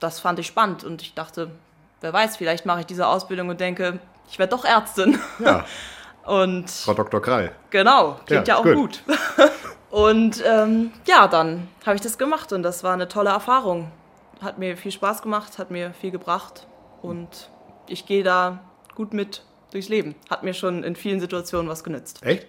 das 0.00 0.18
fand 0.18 0.40
ich 0.40 0.48
spannend 0.48 0.82
und 0.82 1.00
ich 1.00 1.14
dachte, 1.14 1.52
wer 2.00 2.12
weiß, 2.12 2.36
vielleicht 2.36 2.66
mache 2.66 2.80
ich 2.80 2.86
diese 2.86 3.06
Ausbildung 3.06 3.48
und 3.48 3.60
denke, 3.60 4.00
ich 4.28 4.40
werde 4.40 4.56
doch 4.56 4.64
Ärztin. 4.64 5.20
Ja. 5.38 5.64
und 6.24 6.68
Frau 6.68 6.94
Dr. 6.94 7.22
Krall. 7.22 7.52
Genau, 7.70 8.16
klingt 8.26 8.48
ja, 8.48 8.54
ja 8.54 8.60
auch 8.60 8.64
gut. 8.64 9.04
gut. 9.06 9.16
und 9.90 10.42
ähm, 10.44 10.90
ja, 11.06 11.28
dann 11.28 11.68
habe 11.86 11.94
ich 11.94 12.02
das 12.02 12.18
gemacht 12.18 12.52
und 12.52 12.64
das 12.64 12.82
war 12.82 12.94
eine 12.94 13.06
tolle 13.06 13.30
Erfahrung 13.30 13.92
hat 14.40 14.58
mir 14.58 14.76
viel 14.76 14.92
Spaß 14.92 15.22
gemacht, 15.22 15.58
hat 15.58 15.70
mir 15.70 15.92
viel 15.92 16.10
gebracht 16.10 16.66
und 17.02 17.50
ich 17.88 18.06
gehe 18.06 18.22
da 18.22 18.60
gut 18.94 19.12
mit 19.12 19.42
durchs 19.70 19.88
Leben. 19.88 20.14
Hat 20.30 20.42
mir 20.42 20.54
schon 20.54 20.84
in 20.84 20.96
vielen 20.96 21.20
Situationen 21.20 21.68
was 21.68 21.84
genützt. 21.84 22.22
Echt? 22.22 22.46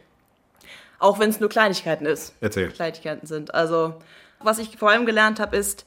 Auch 0.99 1.19
wenn 1.19 1.29
es 1.29 1.39
nur 1.39 1.49
Kleinigkeiten 1.49 2.05
ist. 2.05 2.35
Erzähl. 2.41 2.69
Kleinigkeiten 2.69 3.25
sind. 3.25 3.53
Also, 3.53 3.95
was 4.41 4.59
ich 4.59 4.77
vor 4.77 4.89
allem 4.89 5.05
gelernt 5.05 5.39
habe, 5.39 5.55
ist, 5.55 5.85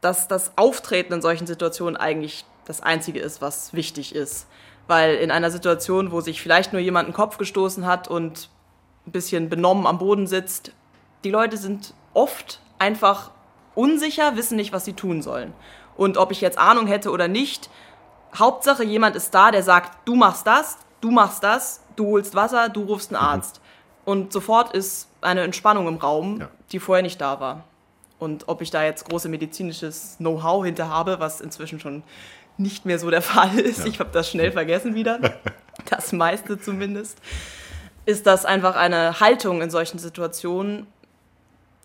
dass 0.00 0.28
das 0.28 0.52
Auftreten 0.56 1.12
in 1.12 1.22
solchen 1.22 1.46
Situationen 1.46 1.96
eigentlich 1.96 2.44
das 2.64 2.80
Einzige 2.80 3.20
ist, 3.20 3.42
was 3.42 3.74
wichtig 3.74 4.14
ist. 4.14 4.46
Weil 4.86 5.16
in 5.16 5.30
einer 5.30 5.50
Situation, 5.50 6.12
wo 6.12 6.20
sich 6.20 6.42
vielleicht 6.42 6.72
nur 6.72 6.80
jemand 6.80 7.06
einen 7.06 7.14
Kopf 7.14 7.38
gestoßen 7.38 7.86
hat 7.86 8.08
und 8.08 8.50
ein 9.06 9.12
bisschen 9.12 9.48
benommen 9.48 9.86
am 9.86 9.98
Boden 9.98 10.26
sitzt, 10.26 10.72
die 11.24 11.30
Leute 11.30 11.56
sind 11.56 11.94
oft 12.12 12.60
einfach 12.78 13.30
unsicher, 13.74 14.36
wissen 14.36 14.56
nicht, 14.56 14.72
was 14.72 14.84
sie 14.84 14.94
tun 14.94 15.22
sollen. 15.22 15.52
Und 15.96 16.16
ob 16.18 16.30
ich 16.32 16.40
jetzt 16.40 16.58
Ahnung 16.58 16.86
hätte 16.86 17.10
oder 17.10 17.28
nicht, 17.28 17.70
Hauptsache 18.36 18.84
jemand 18.84 19.16
ist 19.16 19.34
da, 19.34 19.50
der 19.50 19.62
sagt, 19.62 19.96
du 20.08 20.14
machst 20.14 20.46
das, 20.46 20.78
du 21.00 21.10
machst 21.10 21.44
das, 21.44 21.80
du 21.96 22.06
holst 22.06 22.34
Wasser, 22.34 22.68
du 22.68 22.82
rufst 22.82 23.14
einen 23.14 23.22
mhm. 23.22 23.28
Arzt. 23.28 23.56
Mhm. 23.56 23.64
Und 24.04 24.32
sofort 24.32 24.74
ist 24.74 25.08
eine 25.20 25.42
Entspannung 25.42 25.88
im 25.88 25.96
Raum, 25.96 26.40
ja. 26.40 26.48
die 26.72 26.80
vorher 26.80 27.02
nicht 27.02 27.20
da 27.20 27.40
war. 27.40 27.64
Und 28.18 28.48
ob 28.48 28.62
ich 28.62 28.70
da 28.70 28.84
jetzt 28.84 29.08
große 29.08 29.28
medizinisches 29.28 30.16
Know-how 30.18 30.64
hinter 30.64 30.88
habe, 30.88 31.20
was 31.20 31.40
inzwischen 31.40 31.80
schon 31.80 32.02
nicht 32.56 32.84
mehr 32.84 32.98
so 32.98 33.10
der 33.10 33.22
Fall 33.22 33.58
ist, 33.58 33.80
ja. 33.80 33.86
ich 33.86 34.00
habe 34.00 34.10
das 34.12 34.30
schnell 34.30 34.52
vergessen 34.52 34.94
wieder, 34.94 35.18
das 35.90 36.12
meiste 36.12 36.60
zumindest, 36.60 37.18
ist 38.06 38.26
das 38.26 38.44
einfach 38.44 38.76
eine 38.76 39.20
Haltung 39.20 39.62
in 39.62 39.70
solchen 39.70 39.98
Situationen, 39.98 40.86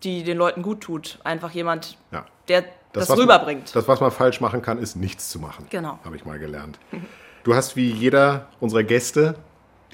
die 0.02 0.22
den 0.24 0.36
Leuten 0.36 0.62
gut 0.62 0.80
tut. 0.80 1.18
Einfach 1.24 1.50
jemand, 1.52 1.98
ja. 2.12 2.24
der 2.48 2.64
das, 2.92 3.06
das 3.08 3.18
rüberbringt. 3.18 3.66
Man, 3.66 3.72
das, 3.74 3.88
was 3.88 4.00
man 4.00 4.10
falsch 4.10 4.40
machen 4.40 4.62
kann, 4.62 4.78
ist 4.78 4.96
nichts 4.96 5.30
zu 5.30 5.38
machen. 5.38 5.66
Genau. 5.70 5.98
Habe 6.04 6.16
ich 6.16 6.24
mal 6.24 6.38
gelernt. 6.38 6.78
Du 7.44 7.54
hast 7.54 7.76
wie 7.76 7.90
jeder 7.90 8.48
unserer 8.58 8.82
Gäste 8.82 9.36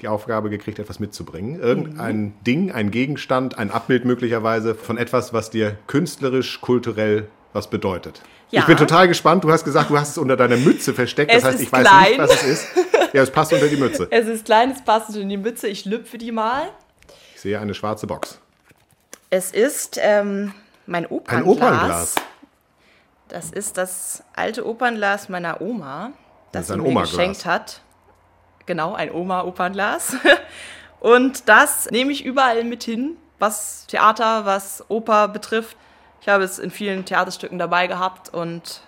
die 0.01 0.07
Aufgabe 0.07 0.49
gekriegt, 0.49 0.79
etwas 0.79 0.99
mitzubringen. 0.99 1.59
Irgendein 1.59 2.19
mhm. 2.19 2.33
Ding, 2.45 2.71
ein 2.71 2.91
Gegenstand, 2.91 3.57
ein 3.57 3.71
Abbild 3.71 4.05
möglicherweise 4.05 4.75
von 4.75 4.97
etwas, 4.97 5.33
was 5.33 5.49
dir 5.49 5.77
künstlerisch, 5.87 6.61
kulturell 6.61 7.27
was 7.53 7.69
bedeutet. 7.69 8.21
Ja. 8.51 8.61
Ich 8.61 8.67
bin 8.67 8.77
total 8.77 9.07
gespannt. 9.07 9.43
Du 9.43 9.51
hast 9.51 9.63
gesagt, 9.63 9.89
du 9.89 9.97
hast 9.97 10.09
es 10.09 10.17
unter 10.17 10.37
deiner 10.37 10.57
Mütze 10.57 10.93
versteckt. 10.93 11.31
Das 11.31 11.39
es 11.39 11.43
heißt, 11.45 11.61
ich 11.61 11.71
weiß 11.71 11.87
klein. 11.87 12.09
nicht, 12.09 12.19
was 12.19 12.31
es 12.31 12.43
ist. 12.43 12.67
Ja, 13.13 13.23
es 13.23 13.31
passt 13.31 13.53
unter 13.53 13.67
die 13.67 13.77
Mütze. 13.77 14.07
Es 14.11 14.27
ist 14.27 14.45
klein, 14.45 14.71
es 14.71 14.83
passt 14.83 15.09
unter 15.09 15.23
die 15.23 15.37
Mütze. 15.37 15.67
Ich 15.67 15.85
lüpfe 15.85 16.17
die 16.17 16.31
mal. 16.31 16.69
Ich 17.35 17.41
sehe 17.41 17.59
eine 17.59 17.73
schwarze 17.73 18.05
Box. 18.07 18.39
Es 19.29 19.51
ist 19.51 19.99
ähm, 20.01 20.53
mein 20.85 21.05
Opernglas. 21.05 21.43
Ein 21.43 21.49
Opernglas. 21.49 22.15
Das 23.27 23.51
ist 23.51 23.77
das 23.77 24.23
alte 24.35 24.65
Opernglas 24.65 25.27
meiner 25.27 25.61
Oma, 25.61 26.11
das, 26.51 26.67
das 26.67 26.75
sie 26.75 26.81
mir 26.81 26.87
Oma 26.87 27.01
geschenkt 27.01 27.45
hat. 27.45 27.81
Genau, 28.65 28.93
ein 28.93 29.11
Oma-Opernglas. 29.11 30.17
Und 30.99 31.47
das 31.47 31.89
nehme 31.91 32.11
ich 32.11 32.25
überall 32.25 32.63
mit 32.63 32.83
hin, 32.83 33.17
was 33.39 33.85
Theater, 33.87 34.45
was 34.45 34.83
Oper 34.89 35.27
betrifft. 35.27 35.77
Ich 36.21 36.27
habe 36.27 36.43
es 36.43 36.59
in 36.59 36.71
vielen 36.71 37.05
Theaterstücken 37.05 37.59
dabei 37.59 37.87
gehabt 37.87 38.33
und 38.33 38.81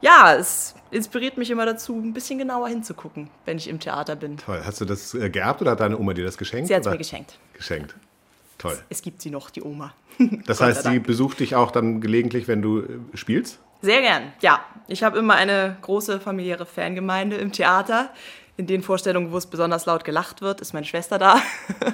ja, 0.00 0.34
es 0.34 0.74
inspiriert 0.90 1.38
mich 1.38 1.50
immer 1.50 1.64
dazu, 1.64 1.94
ein 1.94 2.12
bisschen 2.12 2.38
genauer 2.38 2.68
hinzugucken, 2.68 3.30
wenn 3.44 3.56
ich 3.56 3.68
im 3.68 3.78
Theater 3.78 4.16
bin. 4.16 4.36
Toll. 4.36 4.60
Hast 4.64 4.80
du 4.80 4.84
das 4.84 5.14
äh, 5.14 5.30
geerbt 5.30 5.62
oder 5.62 5.70
hat 5.70 5.80
deine 5.80 5.96
Oma 5.96 6.12
dir 6.12 6.24
das 6.24 6.36
geschenkt? 6.36 6.66
Sie 6.66 6.74
hat 6.74 6.84
es 6.84 6.90
mir 6.90 6.98
geschenkt. 6.98 7.38
Geschenkt. 7.54 7.94
Toll. 8.62 8.78
Es 8.88 9.02
gibt 9.02 9.20
sie 9.20 9.30
noch, 9.30 9.50
die 9.50 9.62
Oma. 9.62 9.92
Das 10.46 10.60
heißt, 10.60 10.84
sie 10.84 10.98
besucht 11.00 11.40
dich 11.40 11.54
auch 11.56 11.70
dann 11.70 12.00
gelegentlich, 12.00 12.48
wenn 12.48 12.62
du 12.62 12.80
äh, 12.80 12.86
spielst? 13.14 13.58
Sehr 13.82 14.00
gern, 14.00 14.32
ja. 14.40 14.60
Ich 14.88 15.02
habe 15.02 15.18
immer 15.18 15.34
eine 15.34 15.76
große 15.82 16.20
familiäre 16.20 16.64
Fangemeinde 16.66 17.36
im 17.36 17.50
Theater. 17.52 18.10
In 18.56 18.66
den 18.66 18.82
Vorstellungen, 18.82 19.32
wo 19.32 19.38
es 19.38 19.46
besonders 19.46 19.86
laut 19.86 20.04
gelacht 20.04 20.40
wird, 20.42 20.60
ist 20.60 20.72
meine 20.74 20.86
Schwester 20.86 21.18
da. 21.18 21.40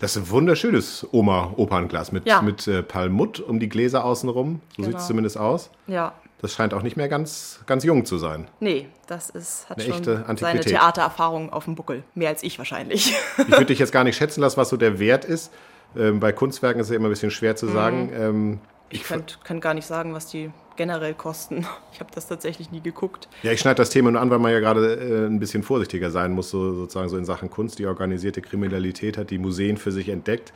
Das 0.00 0.16
ist 0.16 0.22
ein 0.24 0.30
wunderschönes 0.30 1.06
Oma-Opernglas 1.12 2.12
mit, 2.12 2.26
Ja. 2.26 2.42
mit 2.42 2.66
äh, 2.68 2.82
Palmutt 2.82 3.40
um 3.40 3.58
die 3.58 3.68
Gläser 3.70 4.04
außenrum. 4.04 4.60
So 4.70 4.76
Genau. 4.82 4.88
sieht 4.88 4.98
es 4.98 5.06
zumindest 5.06 5.38
aus. 5.38 5.70
ja, 5.86 6.12
Das 6.42 6.52
scheint 6.54 6.74
auch 6.74 6.82
nicht 6.82 6.96
mehr 6.98 7.08
ganz, 7.08 7.60
ganz 7.64 7.84
jung 7.84 8.04
zu 8.04 8.18
sein. 8.18 8.48
nee, 8.60 8.88
das 9.06 9.30
ist, 9.30 9.70
hat 9.70 9.78
Eine 9.78 9.86
schon 9.86 9.94
echte 9.94 10.24
seine. 10.36 10.60
Theatererfahrung 10.60 11.50
auf 11.52 11.64
dem 11.64 11.74
Buckel. 11.74 12.02
Mehr 12.14 12.28
als 12.28 12.42
ich 12.42 12.58
wahrscheinlich. 12.58 13.14
Ich 13.38 13.48
würde 13.50 13.64
dich 13.66 13.78
jetzt 13.78 13.92
gar 13.92 14.04
nicht 14.04 14.16
schätzen 14.16 14.40
lassen, 14.42 14.56
was 14.58 14.68
so 14.68 14.76
der 14.76 14.98
Wert 14.98 15.24
ist. 15.24 15.50
Ähm, 15.96 16.20
bei 16.20 16.32
Kunstwerken 16.32 16.80
ist 16.80 16.86
es 16.88 16.90
ja 16.90 16.96
immer 16.96 17.08
ein 17.08 17.10
bisschen 17.10 17.30
schwer 17.30 17.52
Mhm. 17.52 17.56
zu 17.56 17.66
sagen. 17.68 18.10
Ähm, 18.14 18.58
Ich 18.90 19.04
könnt, 19.04 19.38
kann 19.44 19.60
gar 19.60 19.74
nicht 19.74 19.86
sagen, 19.86 20.12
was 20.14 20.26
die 20.26 20.50
generell 20.76 21.14
kosten. 21.14 21.66
Ich 21.92 22.00
habe 22.00 22.10
das 22.14 22.26
tatsächlich 22.26 22.70
nie 22.72 22.80
geguckt. 22.80 23.28
ja, 23.42 23.52
ich 23.52 23.60
schneide 23.60 23.76
das 23.76 23.90
Thema 23.90 24.10
nur 24.10 24.20
an, 24.20 24.30
weil 24.30 24.38
man 24.40 24.50
ja 24.52 24.58
gerade 24.60 24.94
äh, 24.94 25.26
ein 25.26 25.38
bisschen 25.38 25.62
vorsichtiger 25.62 26.10
sein 26.10 26.32
muss, 26.32 26.50
so, 26.50 26.74
sozusagen 26.74 27.08
so 27.08 27.16
in 27.16 27.24
Sachen 27.24 27.48
Kunst. 27.50 27.78
Die 27.78 27.86
organisierte 27.86 28.42
Kriminalität 28.42 29.16
hat 29.16 29.30
die 29.30 29.38
Museen 29.38 29.76
für 29.76 29.92
sich 29.92 30.08
entdeckt. 30.08 30.52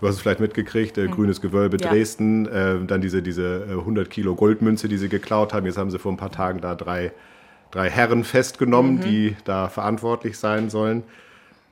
Du 0.00 0.06
hast 0.06 0.16
es 0.16 0.20
vielleicht 0.20 0.40
mitgekriegt, 0.40 0.98
äh, 0.98 1.08
Grünes 1.08 1.40
Gewölbe 1.40 1.78
Mhm. 1.78 1.82
Ja. 1.84 1.90
Dresden, 1.90 2.46
äh, 2.46 2.84
dann 2.86 3.00
diese, 3.00 3.22
diese 3.22 3.64
äh, 3.70 3.72
100 3.72 4.10
Kilo 4.10 4.34
Goldmünze, 4.34 4.88
die 4.88 4.98
sie 4.98 5.08
geklaut 5.08 5.54
haben. 5.54 5.64
Jetzt 5.64 5.78
haben 5.78 5.90
sie 5.90 5.98
vor 5.98 6.12
ein 6.12 6.18
paar 6.18 6.30
Tagen 6.32 6.60
da 6.60 6.74
drei, 6.74 7.12
drei 7.70 7.88
Herren 7.88 8.18
Mhm. 8.18 8.24
festgenommen, 8.24 9.00
die 9.00 9.36
da 9.44 9.70
verantwortlich 9.70 10.36
sein 10.36 10.68
sollen. 10.68 11.02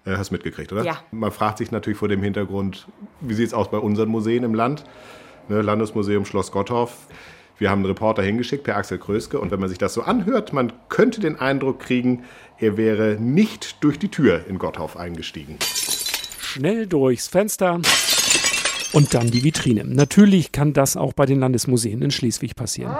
Äh, 0.06 0.16
hast 0.16 0.30
mitgekriegt, 0.30 0.72
oder? 0.72 0.84
Ja. 0.84 0.98
Man 1.10 1.30
fragt 1.30 1.58
sich 1.58 1.70
natürlich 1.70 1.98
vor 1.98 2.08
dem 2.08 2.22
Hintergrund, 2.22 2.86
wie 3.20 3.34
sieht 3.34 3.48
es 3.48 3.54
aus 3.54 3.70
bei 3.70 3.78
unseren 3.78 4.08
Museen 4.08 4.44
im 4.44 4.54
Land? 4.54 4.84
Ne, 5.48 5.62
Landesmuseum 5.62 6.24
Schloss 6.24 6.52
Gottorf. 6.52 7.06
Wir 7.56 7.70
haben 7.70 7.80
einen 7.80 7.86
Reporter 7.86 8.22
hingeschickt, 8.22 8.64
per 8.64 8.76
Axel 8.76 8.98
Kröske. 8.98 9.38
Und 9.38 9.50
wenn 9.50 9.60
man 9.60 9.68
sich 9.68 9.78
das 9.78 9.94
so 9.94 10.02
anhört, 10.02 10.52
man 10.52 10.72
könnte 10.88 11.20
den 11.20 11.38
Eindruck 11.38 11.80
kriegen, 11.80 12.24
er 12.58 12.76
wäre 12.76 13.16
nicht 13.20 13.82
durch 13.82 13.98
die 13.98 14.08
Tür 14.08 14.44
in 14.48 14.58
Gottorf 14.58 14.96
eingestiegen. 14.96 15.58
Schnell 16.38 16.86
durchs 16.86 17.28
Fenster 17.28 17.80
und 18.92 19.14
dann 19.14 19.30
die 19.30 19.42
Vitrine. 19.44 19.84
Natürlich 19.84 20.52
kann 20.52 20.72
das 20.72 20.96
auch 20.96 21.12
bei 21.12 21.26
den 21.26 21.40
Landesmuseen 21.40 22.02
in 22.02 22.10
Schleswig 22.10 22.56
passieren. 22.56 22.94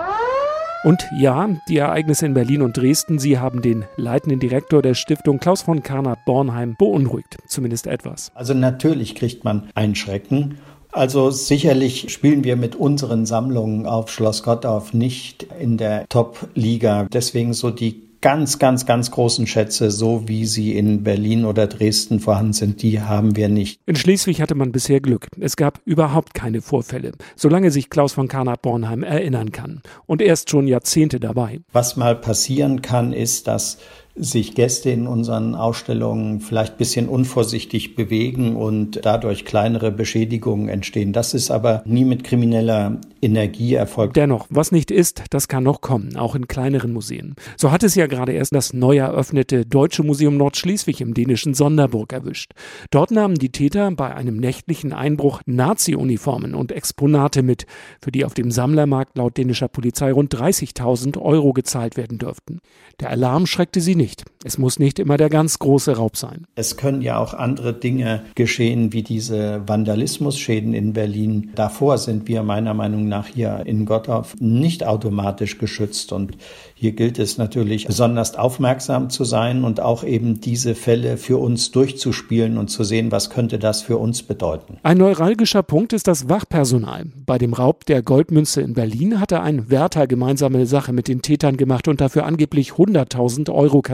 Und 0.85 1.09
ja, 1.17 1.49
die 1.67 1.79
Ereignisse 1.79 2.27
in 2.27 2.35
Berlin 2.35 2.61
und 2.61 2.77
Dresden, 2.77 3.19
sie 3.19 3.39
haben 3.39 3.63
den 3.63 3.87
leitenden 3.97 4.39
Direktor 4.39 4.83
der 4.83 4.93
Stiftung 4.93 5.39
Klaus 5.39 5.63
von 5.63 5.83
Karnap-Bornheim 5.83 6.77
beunruhigt. 6.79 7.39
Zumindest 7.47 7.87
etwas. 7.87 8.31
Also 8.35 8.53
natürlich 8.53 9.15
kriegt 9.15 9.45
man 9.45 9.71
einen 9.75 9.95
Schrecken. 9.95 10.59
Also 10.93 11.31
sicherlich 11.31 12.13
spielen 12.13 12.45
wir 12.45 12.57
mit 12.57 12.77
unseren 12.77 13.25
Sammlungen 13.25 13.87
auf 13.87 14.11
Schloss 14.11 14.43
Gottorf 14.43 14.93
nicht 14.93 15.45
in 15.59 15.79
der 15.79 16.07
Top-Liga. 16.11 17.07
Deswegen 17.11 17.55
so 17.55 17.71
die 17.71 18.03
ganz, 18.25 18.59
ganz, 18.59 18.87
ganz 18.87 19.11
großen 19.11 19.47
Schätze, 19.47 19.91
so 19.91 20.27
wie 20.27 20.47
sie 20.47 20.79
in 20.79 21.05
Berlin 21.05 21.45
oder 21.45 21.67
Dresden 21.67 22.21
vorhanden 22.21 22.55
sind, 22.55 22.81
die 22.81 23.03
haben 23.03 23.37
wir 23.37 23.51
nicht. 23.51 23.81
In 23.85 23.97
Schleswig 23.97 24.41
hatte 24.41 24.55
man 24.55 24.73
bisher 24.73 25.01
Glück. 25.01 25.27
Es 25.39 25.57
gab 25.57 25.83
überhaupt 25.85 26.33
keine 26.33 26.63
Vorfälle, 26.63 27.13
solange 27.37 27.71
sich 27.71 27.91
Klaus 27.91 28.15
von 28.15 28.27
Karnap-Bornheim 28.27 29.03
erinnern 29.03 29.53
kann. 29.53 29.83
Und 30.07 30.23
er 30.23 30.33
ist 30.33 30.49
schon 30.49 30.67
Jahrzehnte 30.67 31.21
dabei. 31.21 31.61
Was 31.71 31.99
mal 31.99 32.17
passieren 32.17 32.81
kann, 32.81 33.13
ist, 33.13 33.47
dass 33.47 33.77
sich 34.17 34.55
Gäste 34.55 34.91
in 34.91 35.09
unseren 35.09 35.57
Ausstellungen 35.57 36.41
vielleicht 36.41 36.75
ein 36.75 36.79
bisschen 36.79 37.09
unvorsichtig 37.09 37.97
bewegen 37.97 38.55
und 38.55 39.01
dadurch 39.05 39.45
kleinere 39.45 39.91
Beschädigungen 39.91 40.69
entstehen. 40.69 41.13
Das 41.13 41.35
ist 41.35 41.51
aber 41.51 41.83
nie 41.85 42.05
mit 42.05 42.23
krimineller 42.23 43.01
Energie 43.21 43.75
erfolgt. 43.75 44.15
Dennoch, 44.17 44.47
was 44.51 44.71
nicht 44.71 44.93
ist, 44.93 45.25
das 45.31 45.49
kann 45.49 45.65
noch 45.65 45.81
kommen, 45.81 46.17
auch 46.17 46.37
in 46.37 46.47
kleineren 46.47 46.93
Museen. 46.93 47.35
So 47.57 47.73
hat 47.73 47.83
es 47.83 47.97
ja 47.97 48.07
gerade 48.07 48.33
erst 48.33 48.55
das 48.55 48.73
neu 48.73 48.99
eröffnete 48.99 49.67
Deutsche 49.67 50.05
Museum 50.05 50.37
Nordschleswig 50.37 51.01
im 51.01 51.13
dänischen 51.15 51.55
Sonderburg 51.55 52.13
erwischt. 52.13 52.53
Dort 52.91 53.11
nahmen 53.11 53.35
die 53.35 53.51
Täter 53.51 53.91
bei 53.91 54.15
einem 54.15 54.37
nächtlichen 54.37 54.93
Einbruch 54.93 55.41
Nazi-Uniformen 55.47 56.55
und 56.55 56.71
Exponate 56.71 57.43
mit, 57.43 57.67
für 58.01 58.13
die 58.13 58.25
auf 58.25 58.35
dem 58.35 58.53
Sammlermarkt 58.53 59.17
laut 59.17 59.37
dänischer 59.37 59.69
Polizei 59.69 60.13
rund 60.13 60.33
30.000 60.33 61.21
Euro 61.21 61.53
gezahlt 61.53 61.97
werden 61.97 62.19
dürften. 62.19 62.61
Der 63.01 63.11
Alarm 63.11 63.47
schreckte 63.47 63.81
sie 63.81 63.97
nicht. 63.97 64.04
Es 64.47 64.59
muss 64.59 64.79
nicht 64.79 64.99
immer 64.99 65.17
der 65.17 65.31
ganz 65.31 65.59
große 65.59 65.97
Raub 65.97 66.19
sein. 66.19 66.47
Es 66.55 66.77
können 66.77 67.01
ja 67.01 67.19
auch 67.19 67.33
andere 67.33 67.73
Dinge 67.73 68.25
geschehen, 68.35 68.93
wie 68.93 69.03
diese 69.03 69.63
Vandalismusschäden 69.67 70.75
in 70.75 70.93
Berlin. 70.93 71.53
Davor 71.55 71.97
sind 71.97 72.29
wir 72.29 72.43
meiner 72.43 72.75
Meinung 72.75 73.09
nach 73.09 73.27
hier 73.27 73.63
in 73.65 73.87
Gottorf 73.87 74.37
nicht 74.41 74.87
automatisch 74.87 75.57
geschützt. 75.57 76.13
Und 76.13 76.37
hier 76.75 76.93
gilt 76.93 77.19
es 77.19 77.39
natürlich 77.39 77.87
besonders 77.87 78.35
aufmerksam 78.35 79.09
zu 79.09 79.25
sein 79.25 79.65
und 79.65 79.81
auch 79.81 80.05
eben 80.05 80.43
diese 80.43 80.75
Fälle 80.75 81.17
für 81.17 81.39
uns 81.39 81.71
durchzuspielen 81.71 82.59
und 82.59 82.69
zu 82.69 82.85
sehen, 82.85 83.11
was 83.11 83.31
könnte 83.31 83.59
das 83.59 83.81
für 83.81 83.97
uns 83.97 84.23
bedeuten. 84.23 84.77
Ein 84.83 84.99
neuralgischer 84.99 85.63
Punkt 85.63 85.95
ist 85.95 86.07
das 86.07 86.29
Wachpersonal. 86.29 87.07
Bei 87.25 87.39
dem 87.39 87.55
Raub 87.55 87.87
der 87.87 88.03
Goldmünze 88.03 88.61
in 88.61 88.75
Berlin 88.75 89.21
hatte 89.21 89.41
ein 89.41 89.71
Wärter 89.71 90.07
gemeinsame 90.07 90.67
Sache 90.67 90.93
mit 90.93 91.09
den 91.09 91.23
Tätern 91.23 91.57
gemacht 91.57 91.89
und 91.89 92.03
dafür 92.03 92.27
angeblich 92.27 92.73
100.000 92.73 93.51
Euro 93.51 93.81
kassiert. 93.81 93.94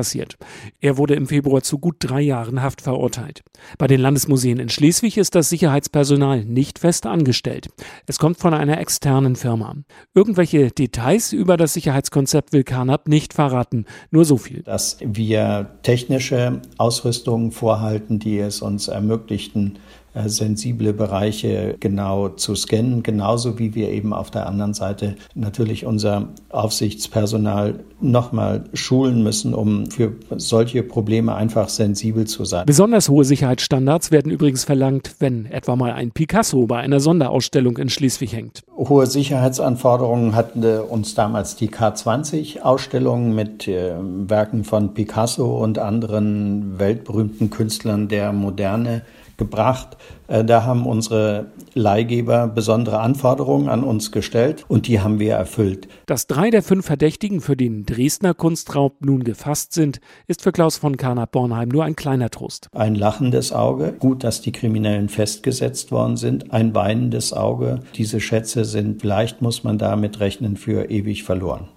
Er 0.80 0.96
wurde 0.96 1.14
im 1.14 1.26
Februar 1.26 1.62
zu 1.62 1.78
gut 1.78 1.96
drei 1.98 2.20
Jahren 2.20 2.62
Haft 2.62 2.80
verurteilt. 2.80 3.42
Bei 3.78 3.86
den 3.86 4.00
Landesmuseen 4.00 4.58
in 4.58 4.68
Schleswig 4.68 5.16
ist 5.16 5.34
das 5.34 5.50
Sicherheitspersonal 5.50 6.44
nicht 6.44 6.78
fest 6.78 7.06
angestellt. 7.06 7.68
Es 8.06 8.18
kommt 8.18 8.38
von 8.38 8.54
einer 8.54 8.78
externen 8.78 9.36
Firma. 9.36 9.76
Irgendwelche 10.14 10.70
Details 10.70 11.32
über 11.32 11.56
das 11.56 11.74
Sicherheitskonzept 11.74 12.52
will 12.52 12.64
Carnap 12.64 13.08
nicht 13.08 13.34
verraten. 13.34 13.86
Nur 14.10 14.24
so 14.24 14.36
viel. 14.36 14.62
Dass 14.62 14.98
wir 15.00 15.70
technische 15.82 16.62
Ausrüstungen 16.78 17.52
vorhalten, 17.52 18.18
die 18.18 18.38
es 18.38 18.62
uns 18.62 18.88
ermöglichten, 18.88 19.78
sensible 20.26 20.92
Bereiche 20.92 21.76
genau 21.78 22.30
zu 22.30 22.54
scannen, 22.54 23.02
genauso 23.02 23.58
wie 23.58 23.74
wir 23.74 23.90
eben 23.90 24.12
auf 24.12 24.30
der 24.30 24.46
anderen 24.46 24.74
Seite 24.74 25.16
natürlich 25.34 25.86
unser 25.86 26.28
Aufsichtspersonal 26.50 27.80
nochmal 28.00 28.64
schulen 28.72 29.22
müssen, 29.22 29.54
um 29.54 29.90
für 29.90 30.12
solche 30.36 30.82
Probleme 30.82 31.34
einfach 31.34 31.68
sensibel 31.68 32.26
zu 32.26 32.44
sein. 32.44 32.66
Besonders 32.66 33.08
hohe 33.08 33.24
Sicherheitsstandards 33.24 34.10
werden 34.10 34.32
übrigens 34.32 34.64
verlangt, 34.64 35.16
wenn 35.18 35.46
etwa 35.46 35.76
mal 35.76 35.92
ein 35.92 36.10
Picasso 36.10 36.66
bei 36.66 36.78
einer 36.78 37.00
Sonderausstellung 37.00 37.76
in 37.78 37.88
Schleswig 37.88 38.32
hängt. 38.32 38.62
Hohe 38.76 39.06
Sicherheitsanforderungen 39.06 40.34
hatten 40.34 40.62
äh, 40.62 40.78
uns 40.78 41.14
damals 41.14 41.56
die 41.56 41.68
K20-Ausstellung 41.68 43.34
mit 43.34 43.68
äh, 43.68 43.92
Werken 44.00 44.64
von 44.64 44.94
Picasso 44.94 45.62
und 45.62 45.78
anderen 45.78 46.78
weltberühmten 46.78 47.50
Künstlern 47.50 48.08
der 48.08 48.32
Moderne 48.32 49.02
gebracht. 49.40 49.96
Äh, 50.28 50.44
Da 50.44 50.64
haben 50.64 50.86
unsere 50.86 51.46
Leihgeber 51.74 52.46
besondere 52.46 53.00
Anforderungen 53.00 53.68
an 53.68 53.82
uns 53.82 54.12
gestellt 54.12 54.64
und 54.68 54.86
die 54.86 55.00
haben 55.00 55.18
wir 55.18 55.34
erfüllt. 55.34 55.88
Dass 56.06 56.28
drei 56.28 56.50
der 56.50 56.62
fünf 56.62 56.86
Verdächtigen 56.86 57.40
für 57.40 57.56
den 57.56 57.86
Dresdner 57.86 58.34
Kunstraub 58.34 59.04
nun 59.04 59.24
gefasst 59.24 59.72
sind, 59.72 60.00
ist 60.28 60.42
für 60.42 60.52
Klaus 60.52 60.76
von 60.76 60.96
Karnap-Bornheim 60.96 61.68
nur 61.68 61.84
ein 61.84 61.96
kleiner 61.96 62.30
Trost. 62.30 62.68
Ein 62.72 62.94
lachendes 62.94 63.52
Auge, 63.52 63.92
gut, 63.98 64.22
dass 64.22 64.42
die 64.42 64.52
Kriminellen 64.52 65.08
festgesetzt 65.08 65.90
worden 65.90 66.16
sind, 66.16 66.52
ein 66.52 66.74
weinendes 66.74 67.32
Auge. 67.32 67.80
Diese 67.96 68.20
Schätze 68.20 68.64
sind, 68.64 69.00
vielleicht 69.00 69.42
muss 69.42 69.64
man 69.64 69.78
damit 69.78 70.20
rechnen, 70.20 70.56
für 70.56 70.90
ewig 70.90 71.24
verloren. 71.24 71.68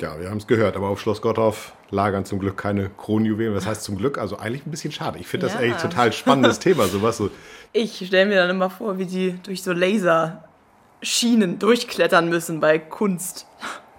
Ja, 0.00 0.20
wir 0.20 0.30
haben 0.30 0.36
es 0.38 0.46
gehört, 0.46 0.76
aber 0.76 0.88
auf 0.88 1.00
Schloss 1.00 1.20
Gottorf 1.20 1.72
lagern 1.90 2.24
zum 2.24 2.38
Glück 2.38 2.56
keine 2.56 2.88
Kronjuwelen. 2.90 3.54
Was 3.54 3.66
heißt 3.66 3.82
zum 3.82 3.96
Glück? 3.96 4.16
Also 4.18 4.38
eigentlich 4.38 4.64
ein 4.64 4.70
bisschen 4.70 4.92
schade. 4.92 5.18
Ich 5.18 5.26
finde 5.26 5.46
das 5.46 5.54
Ja. 5.54 5.60
eigentlich 5.60 5.82
total 5.82 6.12
spannendes 6.12 6.60
Thema, 6.60 6.86
sowas 6.86 7.16
so. 7.16 7.30
Ich 7.72 8.06
stelle 8.06 8.26
mir 8.26 8.36
dann 8.36 8.50
immer 8.50 8.70
vor, 8.70 8.98
wie 8.98 9.06
die 9.06 9.34
durch 9.42 9.62
so 9.62 9.72
Laserschienen 9.72 11.58
durchklettern 11.58 12.28
müssen 12.28 12.60
bei 12.60 12.78
Kunst. 12.78 13.46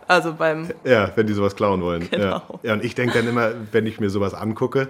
Also 0.07 0.33
beim. 0.33 0.69
Ja, 0.85 1.11
wenn 1.15 1.27
die 1.27 1.33
sowas 1.33 1.55
klauen 1.55 1.83
wollen. 1.83 2.09
Genau. 2.09 2.23
Ja. 2.25 2.43
ja, 2.63 2.73
und 2.73 2.83
ich 2.83 2.95
denke 2.95 3.15
dann 3.19 3.27
immer, 3.27 3.51
wenn 3.71 3.85
ich 3.85 3.99
mir 3.99 4.09
sowas 4.09 4.33
angucke, 4.33 4.87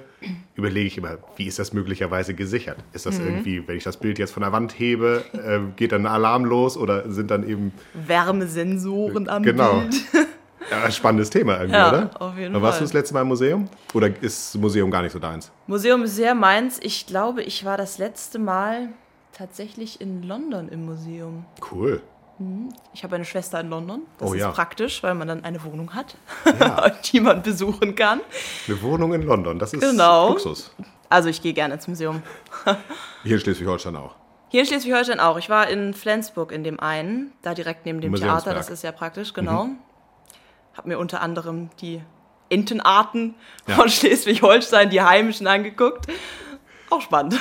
überlege 0.56 0.88
ich 0.88 0.98
immer, 0.98 1.18
wie 1.36 1.46
ist 1.46 1.60
das 1.60 1.74
möglicherweise 1.74 2.34
gesichert? 2.36 2.78
Ist 2.94 3.06
das 3.06 3.20
Mhm. 3.20 3.26
irgendwie, 3.26 3.68
wenn 3.68 3.76
ich 3.76 3.84
das 3.84 3.98
Bild 3.98 4.18
jetzt 4.18 4.32
von 4.32 4.44
der 4.44 4.54
Wand 4.54 4.80
hebe, 4.80 5.26
äh, 5.34 5.60
geht 5.76 5.92
dann 5.92 6.06
ein 6.06 6.12
Alarm 6.14 6.46
los 6.46 6.78
oder 6.78 7.12
sind 7.12 7.32
dann 7.32 7.46
eben. 7.50 7.74
Wärmesensoren 7.96 9.28
am 9.28 9.44
Genau. 9.44 9.80
Bild. 9.82 9.96
Ja, 10.72 10.92
spannendes 10.92 11.30
Thema 11.30 11.58
irgendwie, 11.60 11.76
Ja, 11.78 11.90
oder? 11.90 12.10
auf 12.22 12.38
jeden 12.38 12.54
warst 12.62 12.78
Fall. 12.78 12.80
du 12.80 12.84
das 12.86 12.94
letzte 12.94 13.14
Mal 13.14 13.22
im 13.22 13.28
Museum? 13.30 13.70
Oder 13.94 14.08
ist 14.22 14.54
das 14.56 14.62
Museum 14.62 14.92
gar 14.92 15.02
nicht 15.02 15.12
so 15.14 15.20
deins? 15.20 15.52
Museum 15.68 16.04
ist 16.04 16.16
sehr 16.16 16.36
meins. 16.36 16.80
Ich 16.82 17.06
glaube, 17.08 17.42
ich 17.44 17.66
war 17.66 17.78
das 17.78 17.98
letzte 17.98 18.40
Mal 18.40 18.90
tatsächlich 19.34 20.02
in 20.02 20.24
London 20.24 20.70
im 20.70 20.86
Museum. 20.86 21.46
Cool. 21.72 22.02
Hm, 22.38 22.70
Ich 22.94 23.04
habe 23.04 23.16
eine 23.16 23.26
Schwester 23.26 23.60
in 23.60 23.70
London. 23.70 24.02
Das 24.18 24.30
Oh 24.30 24.34
ist 24.34 24.40
ja. 24.42 24.52
praktisch, 24.52 25.02
weil 25.04 25.14
man 25.16 25.28
dann 25.28 25.44
eine 25.44 25.64
Wohnung 25.64 25.94
hat, 25.94 26.16
Ja. 26.60 26.90
die 27.12 27.20
man 27.20 27.42
besuchen 27.42 27.96
kann. 27.96 28.22
Eine 28.68 28.82
Wohnung 28.82 29.14
in 29.14 29.24
London, 29.24 29.60
das 29.60 29.74
ist 29.74 29.82
Genau. 29.82 30.30
Luxus. 30.30 30.72
Also 31.10 31.30
ich 31.30 31.42
gehe 31.42 31.54
gerne 31.54 31.74
ins 31.74 31.88
Museum. 31.88 32.22
Hier 33.24 33.36
in 33.36 33.40
Schleswig-Holstein 33.42 33.96
auch. 33.96 34.16
Hier 34.50 34.62
in 34.62 34.68
Schleswig-Holstein 34.68 35.20
auch. 35.20 35.38
Ich 35.38 35.50
war 35.50 35.68
in 35.70 35.94
Flensburg 35.94 36.52
in 36.52 36.64
dem 36.64 36.80
einen, 36.80 37.32
da 37.42 37.54
direkt 37.54 37.86
neben 37.86 38.02
dem. 38.02 38.14
Theater. 38.16 38.54
Das 38.54 38.70
ist 38.70 38.84
ja 38.84 38.92
praktisch, 38.92 39.34
genau. 39.34 39.70
Hab 40.80 40.86
mir 40.86 40.98
unter 40.98 41.20
anderem 41.22 41.70
die 41.82 42.02
Entenarten 42.50 43.36
Ja. 43.68 43.76
von 43.76 43.90
Schleswig-Holstein, 43.90 44.90
die 44.90 45.02
heimischen, 45.02 45.46
angeguckt. 45.46 46.08
Auch 46.90 47.02
spannend. 47.02 47.38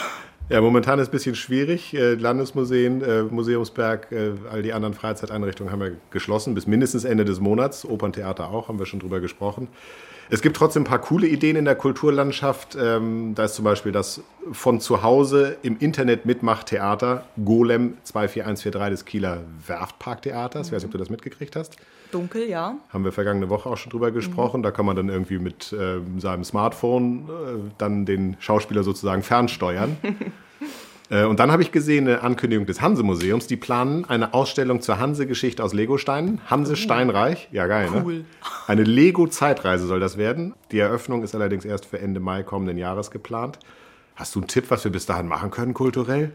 Ja, 0.48 0.60
momentan 0.60 0.98
ist 0.98 1.04
es 1.04 1.08
ein 1.10 1.12
bisschen 1.12 1.34
schwierig. 1.36 1.94
Äh, 1.94 2.14
Landesmuseen, 2.14 3.00
äh, 3.00 3.22
Museumsberg, 3.22 4.10
äh, 4.10 4.32
all 4.50 4.62
die 4.62 4.72
anderen 4.72 4.92
Freizeiteinrichtungen 4.92 5.72
haben 5.72 5.80
wir 5.80 5.92
geschlossen, 6.10 6.56
bis 6.56 6.66
mindestens 6.66 7.04
Ende 7.04 7.24
des 7.24 7.38
Monats. 7.38 7.84
Operntheater 7.84 8.48
auch, 8.50 8.66
haben 8.66 8.80
wir 8.80 8.86
schon 8.86 8.98
drüber 8.98 9.20
gesprochen. 9.20 9.68
Es 10.30 10.42
gibt 10.42 10.56
trotzdem 10.56 10.82
ein 10.82 10.86
paar 10.86 11.00
coole 11.00 11.28
Ideen 11.28 11.54
in 11.54 11.64
der 11.64 11.76
Kulturlandschaft. 11.76 12.76
Ähm, 12.76 13.36
da 13.36 13.44
ist 13.44 13.54
zum 13.54 13.64
Beispiel 13.64 13.92
das 13.92 14.20
von 14.50 14.80
zu 14.80 15.04
Hause 15.04 15.58
im 15.62 15.78
Internet 15.78 16.26
Mitmachtheater 16.26 17.24
Golem 17.44 17.98
24143 18.02 18.90
des 18.90 19.04
Kieler 19.04 19.42
Werftparktheaters. 19.64 20.66
Ich 20.66 20.72
weiß 20.72 20.82
nicht, 20.82 20.86
ob 20.86 20.90
du 20.92 20.98
das 20.98 21.08
mitgekriegt 21.08 21.54
hast. 21.54 21.76
Dunkel, 22.10 22.48
ja. 22.48 22.76
Haben 22.92 23.04
wir 23.04 23.12
vergangene 23.12 23.48
Woche 23.48 23.68
auch 23.68 23.76
schon 23.76 23.90
drüber 23.90 24.10
gesprochen. 24.10 24.62
Da 24.62 24.70
kann 24.70 24.86
man 24.86 24.96
dann 24.96 25.08
irgendwie 25.08 25.38
mit 25.38 25.74
ähm, 25.78 26.20
seinem 26.20 26.44
Smartphone 26.44 27.28
äh, 27.28 27.70
dann 27.78 28.06
den 28.06 28.36
Schauspieler 28.40 28.82
sozusagen 28.82 29.22
fernsteuern. 29.22 29.96
äh, 31.10 31.24
und 31.24 31.38
dann 31.40 31.52
habe 31.52 31.62
ich 31.62 31.72
gesehen 31.72 32.08
eine 32.08 32.22
Ankündigung 32.22 32.66
des 32.66 32.80
Hanse-Museums. 32.80 33.46
Die 33.46 33.56
planen 33.56 34.04
eine 34.04 34.34
Ausstellung 34.34 34.80
zur 34.80 34.98
Hanse-Geschichte 34.98 35.62
aus 35.62 35.74
Legosteinen. 35.74 36.40
Hanse 36.48 36.76
Steinreich. 36.76 37.48
Ja, 37.52 37.66
geil, 37.66 37.88
Cool. 38.04 38.14
ne? 38.14 38.24
Eine 38.66 38.84
Lego-Zeitreise 38.84 39.86
soll 39.86 40.00
das 40.00 40.16
werden. 40.16 40.54
Die 40.72 40.78
Eröffnung 40.78 41.22
ist 41.22 41.34
allerdings 41.34 41.64
erst 41.64 41.86
für 41.86 41.98
Ende 41.98 42.20
Mai 42.20 42.42
kommenden 42.42 42.78
Jahres 42.78 43.10
geplant. 43.10 43.58
Hast 44.16 44.34
du 44.34 44.40
einen 44.40 44.48
Tipp, 44.48 44.64
was 44.68 44.82
wir 44.84 44.90
bis 44.90 45.06
dahin 45.06 45.28
machen 45.28 45.50
können, 45.50 45.74
kulturell? 45.74 46.32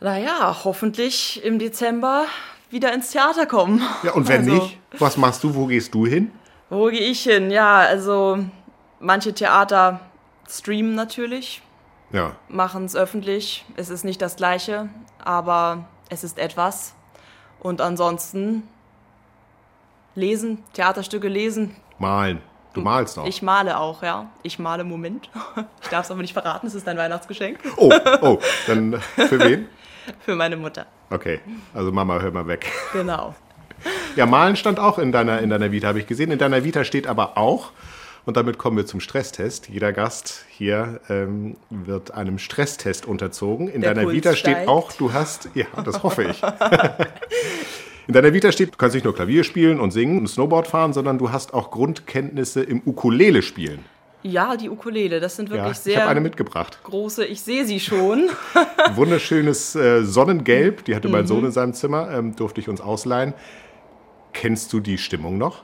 Naja, 0.00 0.54
hoffentlich 0.64 1.42
im 1.44 1.58
Dezember 1.58 2.26
wieder 2.70 2.92
ins 2.92 3.10
Theater 3.10 3.46
kommen. 3.46 3.82
Ja, 4.02 4.12
und 4.12 4.28
wenn 4.28 4.40
Also, 4.42 4.54
nicht, 4.54 4.78
was 4.98 5.16
machst 5.16 5.42
du? 5.44 5.54
Wo 5.54 5.66
gehst 5.66 5.94
du 5.94 6.06
hin? 6.06 6.30
Wo 6.70 6.86
gehe 6.86 7.00
ich 7.00 7.22
hin? 7.22 7.50
Ja, 7.50 7.78
also 7.78 8.38
manche 9.00 9.32
Theater 9.34 10.00
streamen 10.48 10.94
natürlich, 10.94 11.62
Ja, 12.12 12.36
machen 12.48 12.84
es 12.84 12.96
öffentlich. 12.96 13.64
Es 13.76 13.88
ist 13.90 14.04
nicht 14.04 14.20
das 14.22 14.36
Gleiche, 14.36 14.88
aber 15.24 15.84
es 16.08 16.24
ist 16.24 16.38
etwas. 16.38 16.94
Und 17.60 17.80
ansonsten 17.80 18.62
lesen, 20.14 20.62
Theaterstücke 20.72 21.28
lesen. 21.28 21.76
malen. 21.98 22.40
Du 22.74 22.82
malst 22.82 23.18
auch. 23.18 23.26
Ich 23.26 23.40
male 23.40 23.78
auch, 23.78 24.02
ja. 24.02 24.26
Ich 24.42 24.58
male 24.58 24.82
im 24.82 24.88
Moment. 24.88 25.30
Ich 25.82 25.88
darf 25.88 26.04
es 26.04 26.10
aber 26.10 26.20
nicht 26.20 26.34
verraten, 26.34 26.66
es 26.66 26.74
ist 26.74 26.86
ein 26.86 26.98
Weihnachtsgeschenk. 26.98 27.58
Oh, 27.78 27.90
oh, 28.20 28.38
dann 28.66 29.00
für 29.16 29.38
wen? 29.40 29.66
Für 30.20 30.36
meine 30.36 30.56
Mutter. 30.56 30.86
Okay, 31.10 31.40
also 31.74 31.92
Mama, 31.92 32.20
hör 32.20 32.30
mal 32.30 32.46
weg. 32.46 32.66
Genau. 32.92 33.34
Ja, 34.16 34.26
Malen 34.26 34.56
stand 34.56 34.78
auch 34.80 34.98
in 34.98 35.12
deiner, 35.12 35.40
in 35.40 35.50
deiner 35.50 35.70
Vita, 35.70 35.88
habe 35.88 35.98
ich 35.98 36.06
gesehen. 36.06 36.30
In 36.30 36.38
deiner 36.38 36.64
Vita 36.64 36.82
steht 36.84 37.06
aber 37.06 37.36
auch, 37.36 37.72
und 38.24 38.36
damit 38.36 38.58
kommen 38.58 38.76
wir 38.76 38.86
zum 38.86 38.98
Stresstest. 38.98 39.68
Jeder 39.68 39.92
Gast 39.92 40.44
hier 40.48 41.00
ähm, 41.08 41.56
wird 41.70 42.10
einem 42.12 42.38
Stresstest 42.38 43.06
unterzogen. 43.06 43.68
In 43.68 43.82
Der 43.82 43.94
deiner 43.94 44.04
Puls 44.04 44.16
Vita 44.16 44.34
steht 44.34 44.54
steigt. 44.54 44.68
auch, 44.68 44.90
du 44.92 45.12
hast, 45.12 45.48
ja, 45.54 45.66
das 45.84 46.02
hoffe 46.02 46.24
ich. 46.24 46.42
In 48.08 48.14
deiner 48.14 48.32
Vita 48.32 48.50
steht, 48.52 48.72
du 48.72 48.76
kannst 48.78 48.94
nicht 48.94 49.04
nur 49.04 49.14
Klavier 49.14 49.44
spielen 49.44 49.78
und 49.78 49.90
singen 49.92 50.18
und 50.18 50.28
Snowboard 50.28 50.66
fahren, 50.66 50.92
sondern 50.92 51.18
du 51.18 51.30
hast 51.30 51.54
auch 51.54 51.70
Grundkenntnisse 51.70 52.62
im 52.62 52.82
Ukulele 52.84 53.42
spielen. 53.42 53.84
Ja, 54.26 54.56
die 54.56 54.68
Ukulele, 54.68 55.20
das 55.20 55.36
sind 55.36 55.48
Ja, 55.48 55.54
wirklich 55.56 55.72
ich 55.72 55.76
habe 55.78 56.00
sehr 56.00 56.08
eine 56.08 56.20
mitgebracht. 56.20 56.80
große. 56.82 57.24
Ich 57.24 57.42
sehe 57.42 57.64
sie 57.64 57.78
schon. 57.80 58.28
Wunderschönes 58.94 59.74
äh, 59.76 60.02
Sonnengelb, 60.04 60.84
die 60.84 60.96
hatte 60.96 61.08
mein 61.08 61.22
Mhm. 61.22 61.26
Sohn 61.28 61.44
in 61.44 61.52
seinem 61.52 61.74
Zimmer, 61.74 62.10
ähm, 62.10 62.34
durfte 62.34 62.60
ich 62.60 62.68
uns 62.68 62.80
ausleihen. 62.80 63.34
Kennst 64.32 64.72
du 64.72 64.80
die 64.80 64.98
Stimmung 64.98 65.38
noch? 65.38 65.62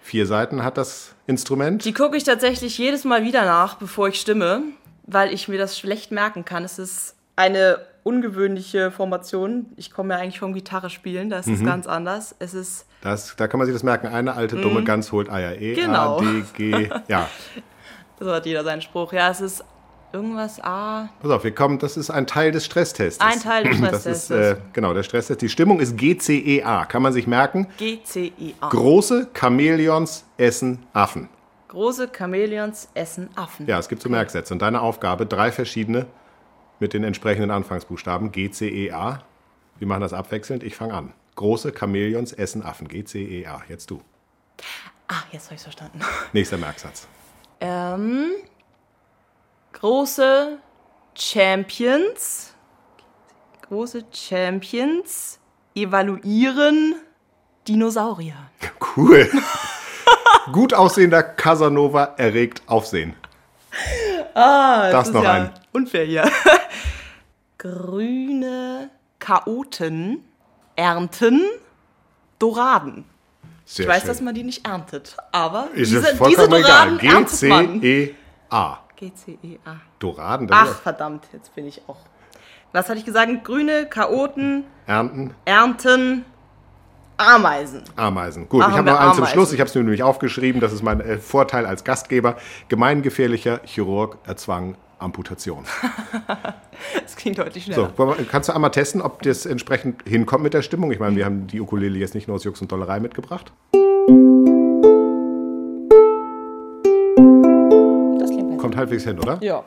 Vier 0.00 0.26
Seiten 0.26 0.64
hat 0.64 0.78
das 0.78 1.14
Instrument. 1.26 1.84
Die 1.84 1.92
gucke 1.92 2.16
ich 2.16 2.24
tatsächlich 2.24 2.78
jedes 2.78 3.04
Mal 3.04 3.24
wieder 3.24 3.44
nach, 3.44 3.74
bevor 3.76 4.08
ich 4.08 4.18
stimme, 4.18 4.62
weil 5.06 5.32
ich 5.34 5.48
mir 5.48 5.58
das 5.58 5.78
schlecht 5.78 6.10
merken 6.10 6.44
kann. 6.46 6.64
Es 6.64 6.78
ist 6.78 7.14
eine 7.38 7.78
ungewöhnliche 8.02 8.90
Formation. 8.90 9.66
Ich 9.76 9.90
komme 9.90 10.14
ja 10.14 10.20
eigentlich 10.20 10.40
vom 10.40 10.52
Gitarre 10.54 10.90
spielen, 10.90 11.30
da 11.30 11.38
ist 11.38 11.46
es 11.48 11.60
Mhm. 11.60 11.66
ganz 11.66 11.86
anders. 11.86 12.34
Es 12.38 12.52
ist 12.54 12.86
Das, 13.00 13.36
da 13.36 13.46
kann 13.46 13.58
man 13.58 13.66
sich 13.66 13.74
das 13.74 13.82
merken. 13.84 14.08
Eine 14.08 14.34
alte 14.34 14.56
dumme 14.56 14.80
Mhm. 14.80 14.84
Gans 14.84 15.12
holt 15.12 15.30
Eier. 15.30 15.60
E, 15.60 15.74
Genau. 15.74 16.18
A, 16.18 16.20
D, 16.20 16.42
G. 16.56 16.88
Ja, 17.08 17.28
so 18.18 18.32
hat 18.32 18.44
jeder 18.44 18.64
seinen 18.64 18.82
Spruch. 18.82 19.12
Ja, 19.12 19.30
es 19.30 19.40
ist 19.40 19.64
irgendwas 20.12 20.58
A. 20.64 21.08
pass 21.20 21.30
auf, 21.30 21.44
wir 21.44 21.54
kommen. 21.54 21.78
Das 21.78 21.96
ist 21.96 22.10
ein 22.10 22.26
Teil 22.26 22.50
des 22.50 22.64
Stresstests. 22.64 23.20
Ein 23.24 23.38
Teil 23.40 23.64
des 23.64 23.80
Das 23.80 24.06
ist 24.06 24.24
Stresstests. 24.24 24.58
äh, 24.60 24.62
genau 24.72 24.94
der 24.94 25.02
Stresstest. 25.04 25.42
Die 25.42 25.48
Stimmung 25.48 25.78
ist 25.80 25.96
GCEA. 25.96 26.86
Kann 26.86 27.02
man 27.02 27.12
sich 27.12 27.26
merken? 27.28 27.68
G 27.76 28.00
C 28.02 28.32
I 28.40 28.54
A. 28.60 28.68
Große 28.70 29.28
Chamäleons 29.38 30.24
essen 30.38 30.84
Affen. 30.92 31.28
Große 31.68 32.08
Chamäleons 32.16 32.88
essen 32.94 33.28
Affen. 33.36 33.66
Ja, 33.66 33.78
es 33.78 33.88
gibt 33.88 34.00
so 34.02 34.08
Merksätze. 34.08 34.54
Und 34.54 34.62
deine 34.62 34.80
Aufgabe, 34.80 35.26
drei 35.26 35.52
verschiedene 35.52 36.06
mit 36.80 36.92
den 36.92 37.04
entsprechenden 37.04 37.50
Anfangsbuchstaben. 37.50 38.32
G, 38.32 38.50
C, 38.50 38.68
E, 38.68 38.92
A. 38.92 39.22
Wir 39.78 39.86
machen 39.86 40.00
das 40.00 40.12
abwechselnd. 40.12 40.62
Ich 40.62 40.76
fange 40.76 40.94
an. 40.94 41.12
Große 41.36 41.72
Chamäleons 41.76 42.32
essen 42.32 42.62
Affen. 42.62 42.88
G, 42.88 43.04
C, 43.04 43.22
E, 43.24 43.46
A. 43.46 43.62
Jetzt 43.68 43.90
du. 43.90 44.02
Ah, 45.08 45.22
jetzt 45.32 45.46
habe 45.46 45.54
ich 45.54 45.62
verstanden. 45.62 46.00
Nächster 46.32 46.58
Merksatz. 46.58 47.06
Ähm, 47.60 48.30
große 49.72 50.58
Champions, 51.14 52.54
große 53.68 54.04
Champions 54.12 55.40
evaluieren 55.74 56.96
Dinosaurier. 57.66 58.36
Cool. 58.96 59.30
Gut 60.52 60.74
aussehender 60.74 61.22
Casanova 61.22 62.14
erregt 62.16 62.62
Aufsehen. 62.66 63.14
Ah, 64.34 64.90
Das 64.90 65.08
ist 65.08 65.14
noch 65.14 65.22
ja 65.22 65.32
ein. 65.32 65.50
unfair 65.72 66.04
hier. 66.04 66.30
Grüne 67.58 68.90
Chaoten 69.18 70.24
ernten 70.76 71.42
Doraden. 72.38 73.04
Sehr 73.64 73.84
ich 73.84 73.90
weiß, 73.90 74.00
schön. 74.02 74.08
dass 74.08 74.20
man 74.20 74.34
die 74.34 74.44
nicht 74.44 74.66
erntet, 74.66 75.16
aber 75.32 75.68
Ist 75.74 75.90
diese, 75.90 76.08
es 76.12 76.18
diese 76.18 76.44
egal. 76.44 76.62
Doraden 76.62 76.98
G, 76.98 77.06
erntet 77.08 77.28
C, 77.36 77.48
man. 77.48 77.82
E, 77.82 78.14
A. 78.50 78.78
G-C-E-A. 78.96 79.76
Doraden, 79.98 80.46
das 80.46 80.58
Ach, 80.60 80.80
verdammt, 80.80 81.24
jetzt 81.32 81.54
bin 81.54 81.66
ich 81.66 81.82
auch. 81.88 81.98
Was 82.72 82.88
hatte 82.88 82.98
ich 82.98 83.04
gesagt? 83.04 83.44
Grüne 83.44 83.86
Chaoten 83.86 84.64
Ernten, 84.86 85.34
ernten 85.44 86.24
Ameisen. 87.18 87.82
Ameisen. 87.96 88.48
Gut, 88.48 88.60
Machen 88.60 88.72
ich 88.72 88.78
habe 88.78 88.90
noch 88.90 88.98
eins 89.00 89.14
zum 89.16 89.24
Ameisen. 89.24 89.32
Schluss. 89.34 89.52
Ich 89.52 89.60
habe 89.60 89.68
es 89.68 89.74
mir 89.74 89.82
nämlich 89.82 90.02
aufgeschrieben. 90.04 90.60
Das 90.60 90.72
ist 90.72 90.82
mein 90.82 91.00
äh, 91.00 91.18
Vorteil 91.18 91.66
als 91.66 91.82
Gastgeber. 91.84 92.36
Gemeingefährlicher 92.68 93.60
Chirurg 93.64 94.18
erzwang 94.26 94.76
Amputation. 94.98 95.64
Das 97.02 97.16
klingt 97.16 97.36
deutlich 97.38 97.64
So, 97.66 97.72
schneller. 97.88 98.16
wir- 98.18 98.24
kannst 98.26 98.48
du 98.48 98.52
einmal 98.54 98.70
testen, 98.70 99.02
ob 99.02 99.20
das 99.22 99.46
entsprechend 99.46 100.02
hinkommt 100.06 100.44
mit 100.44 100.54
der 100.54 100.62
Stimmung? 100.62 100.92
Ich 100.92 101.00
meine, 101.00 101.16
wir 101.16 101.24
haben 101.24 101.48
die 101.48 101.60
Ukulele 101.60 101.98
jetzt 101.98 102.14
nicht 102.14 102.28
nur 102.28 102.36
aus 102.36 102.44
Jux 102.44 102.60
und 102.62 102.70
Dollerei 102.70 103.00
mitgebracht. 103.00 103.52
Das 108.20 108.30
klingt 108.30 108.48
besser. 108.48 108.60
Kommt 108.60 108.76
halbwegs 108.76 109.02
hin, 109.02 109.18
oder? 109.18 109.38
Ja. 109.40 109.64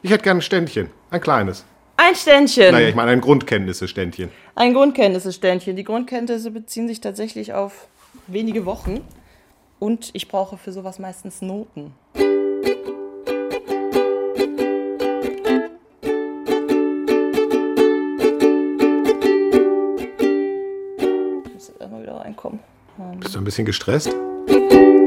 Ich 0.00 0.10
hätte 0.10 0.24
gerne 0.24 0.38
ein 0.38 0.42
Ständchen. 0.42 0.88
Ein 1.10 1.20
kleines. 1.20 1.66
Ein 1.96 2.14
Ständchen. 2.16 2.72
Naja, 2.72 2.88
ich 2.88 2.94
meine 2.94 3.12
ein 3.12 3.20
Grundkenntnisse-Ständchen. 3.20 4.30
Ein 4.54 4.74
Grundkenntnisse-Ständchen. 4.74 5.76
Die 5.76 5.84
Grundkenntnisse 5.84 6.50
beziehen 6.50 6.88
sich 6.88 7.00
tatsächlich 7.00 7.52
auf 7.52 7.86
wenige 8.26 8.66
Wochen. 8.66 9.00
Und 9.78 10.10
ich 10.12 10.28
brauche 10.28 10.56
für 10.56 10.72
sowas 10.72 10.98
meistens 10.98 11.40
Noten. 11.40 11.92
Ich 21.44 21.52
muss 21.52 21.68
erstmal 21.78 22.02
wieder 22.02 22.16
reinkommen. 22.16 22.58
Ähm, 22.98 23.20
Bist 23.20 23.34
du 23.34 23.38
ein 23.38 23.44
bisschen 23.44 23.66
gestresst? 23.66 24.14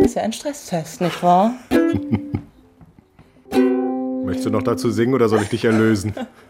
ist 0.03 0.15
ja 0.15 0.21
ein 0.21 0.31
Stresstest, 0.31 1.01
nicht 1.01 1.21
wahr? 1.21 1.53
Möchtest 4.23 4.45
du 4.45 4.51
noch 4.51 4.63
dazu 4.63 4.89
singen 4.89 5.13
oder 5.13 5.27
soll 5.27 5.41
ich 5.41 5.49
dich 5.49 5.65
erlösen? 5.65 6.13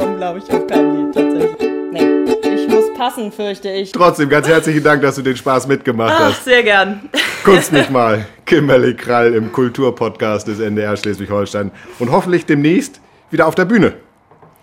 komme, 0.00 0.16
glaube 0.16 0.38
ich, 0.38 0.44
auf 0.52 0.66
kein 0.66 0.96
Lied 0.96 1.14
tatsächlich. 1.14 1.70
Nee, 1.92 2.54
ich 2.54 2.68
muss 2.68 2.84
passen, 2.96 3.32
fürchte 3.32 3.70
ich. 3.70 3.92
Trotzdem, 3.92 4.28
ganz 4.28 4.48
herzlichen 4.48 4.82
Dank, 4.82 5.02
dass 5.02 5.16
du 5.16 5.22
den 5.22 5.36
Spaß 5.36 5.66
mitgemacht 5.66 6.14
Ach, 6.16 6.28
hast. 6.30 6.44
sehr 6.44 6.62
gern. 6.62 7.08
Kunst 7.44 7.72
mich 7.72 7.90
mal. 7.90 8.24
Kimberly 8.46 8.94
Krall 8.94 9.34
im 9.34 9.52
Kulturpodcast 9.52 10.48
des 10.48 10.60
NDR 10.60 10.96
Schleswig-Holstein. 10.96 11.70
Und 11.98 12.10
hoffentlich 12.10 12.46
demnächst 12.46 13.00
wieder 13.30 13.46
auf 13.46 13.54
der 13.54 13.64
Bühne. 13.64 13.94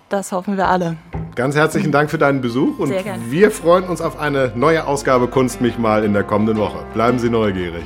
Das 0.10 0.32
hoffen 0.32 0.56
wir 0.56 0.67
alle. 0.69 0.95
ganz 1.36 1.56
herzlichen 1.56 1.91
Dank 1.91 2.10
für 2.10 2.17
deinen 2.17 2.39
Besuch 2.39 2.80
und 2.80 2.88
Sehr 2.89 3.04
gerne. 3.04 3.21
wir 3.30 3.52
freuen 3.52 3.84
uns 3.84 4.00
auf 4.00 4.17
eine 4.19 4.54
neue 4.56 4.88
Ausgabe 4.88 5.28
Kunst 5.28 5.60
mich 5.60 5.78
mal 5.78 6.06
in 6.06 6.13
der 6.13 6.23
kommenden 6.23 6.58
Woche. 6.58 6.80
Bleiben 6.93 7.19
Sie 7.19 7.30
neugierig. 7.30 7.84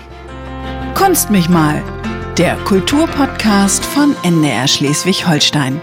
Kunst 0.94 1.32
mich 1.32 1.50
mal, 1.50 1.82
der 2.38 2.56
Kulturpodcast 2.66 3.84
von 3.84 4.16
NDR 4.24 4.68
Schleswig-Holstein. 4.68 5.82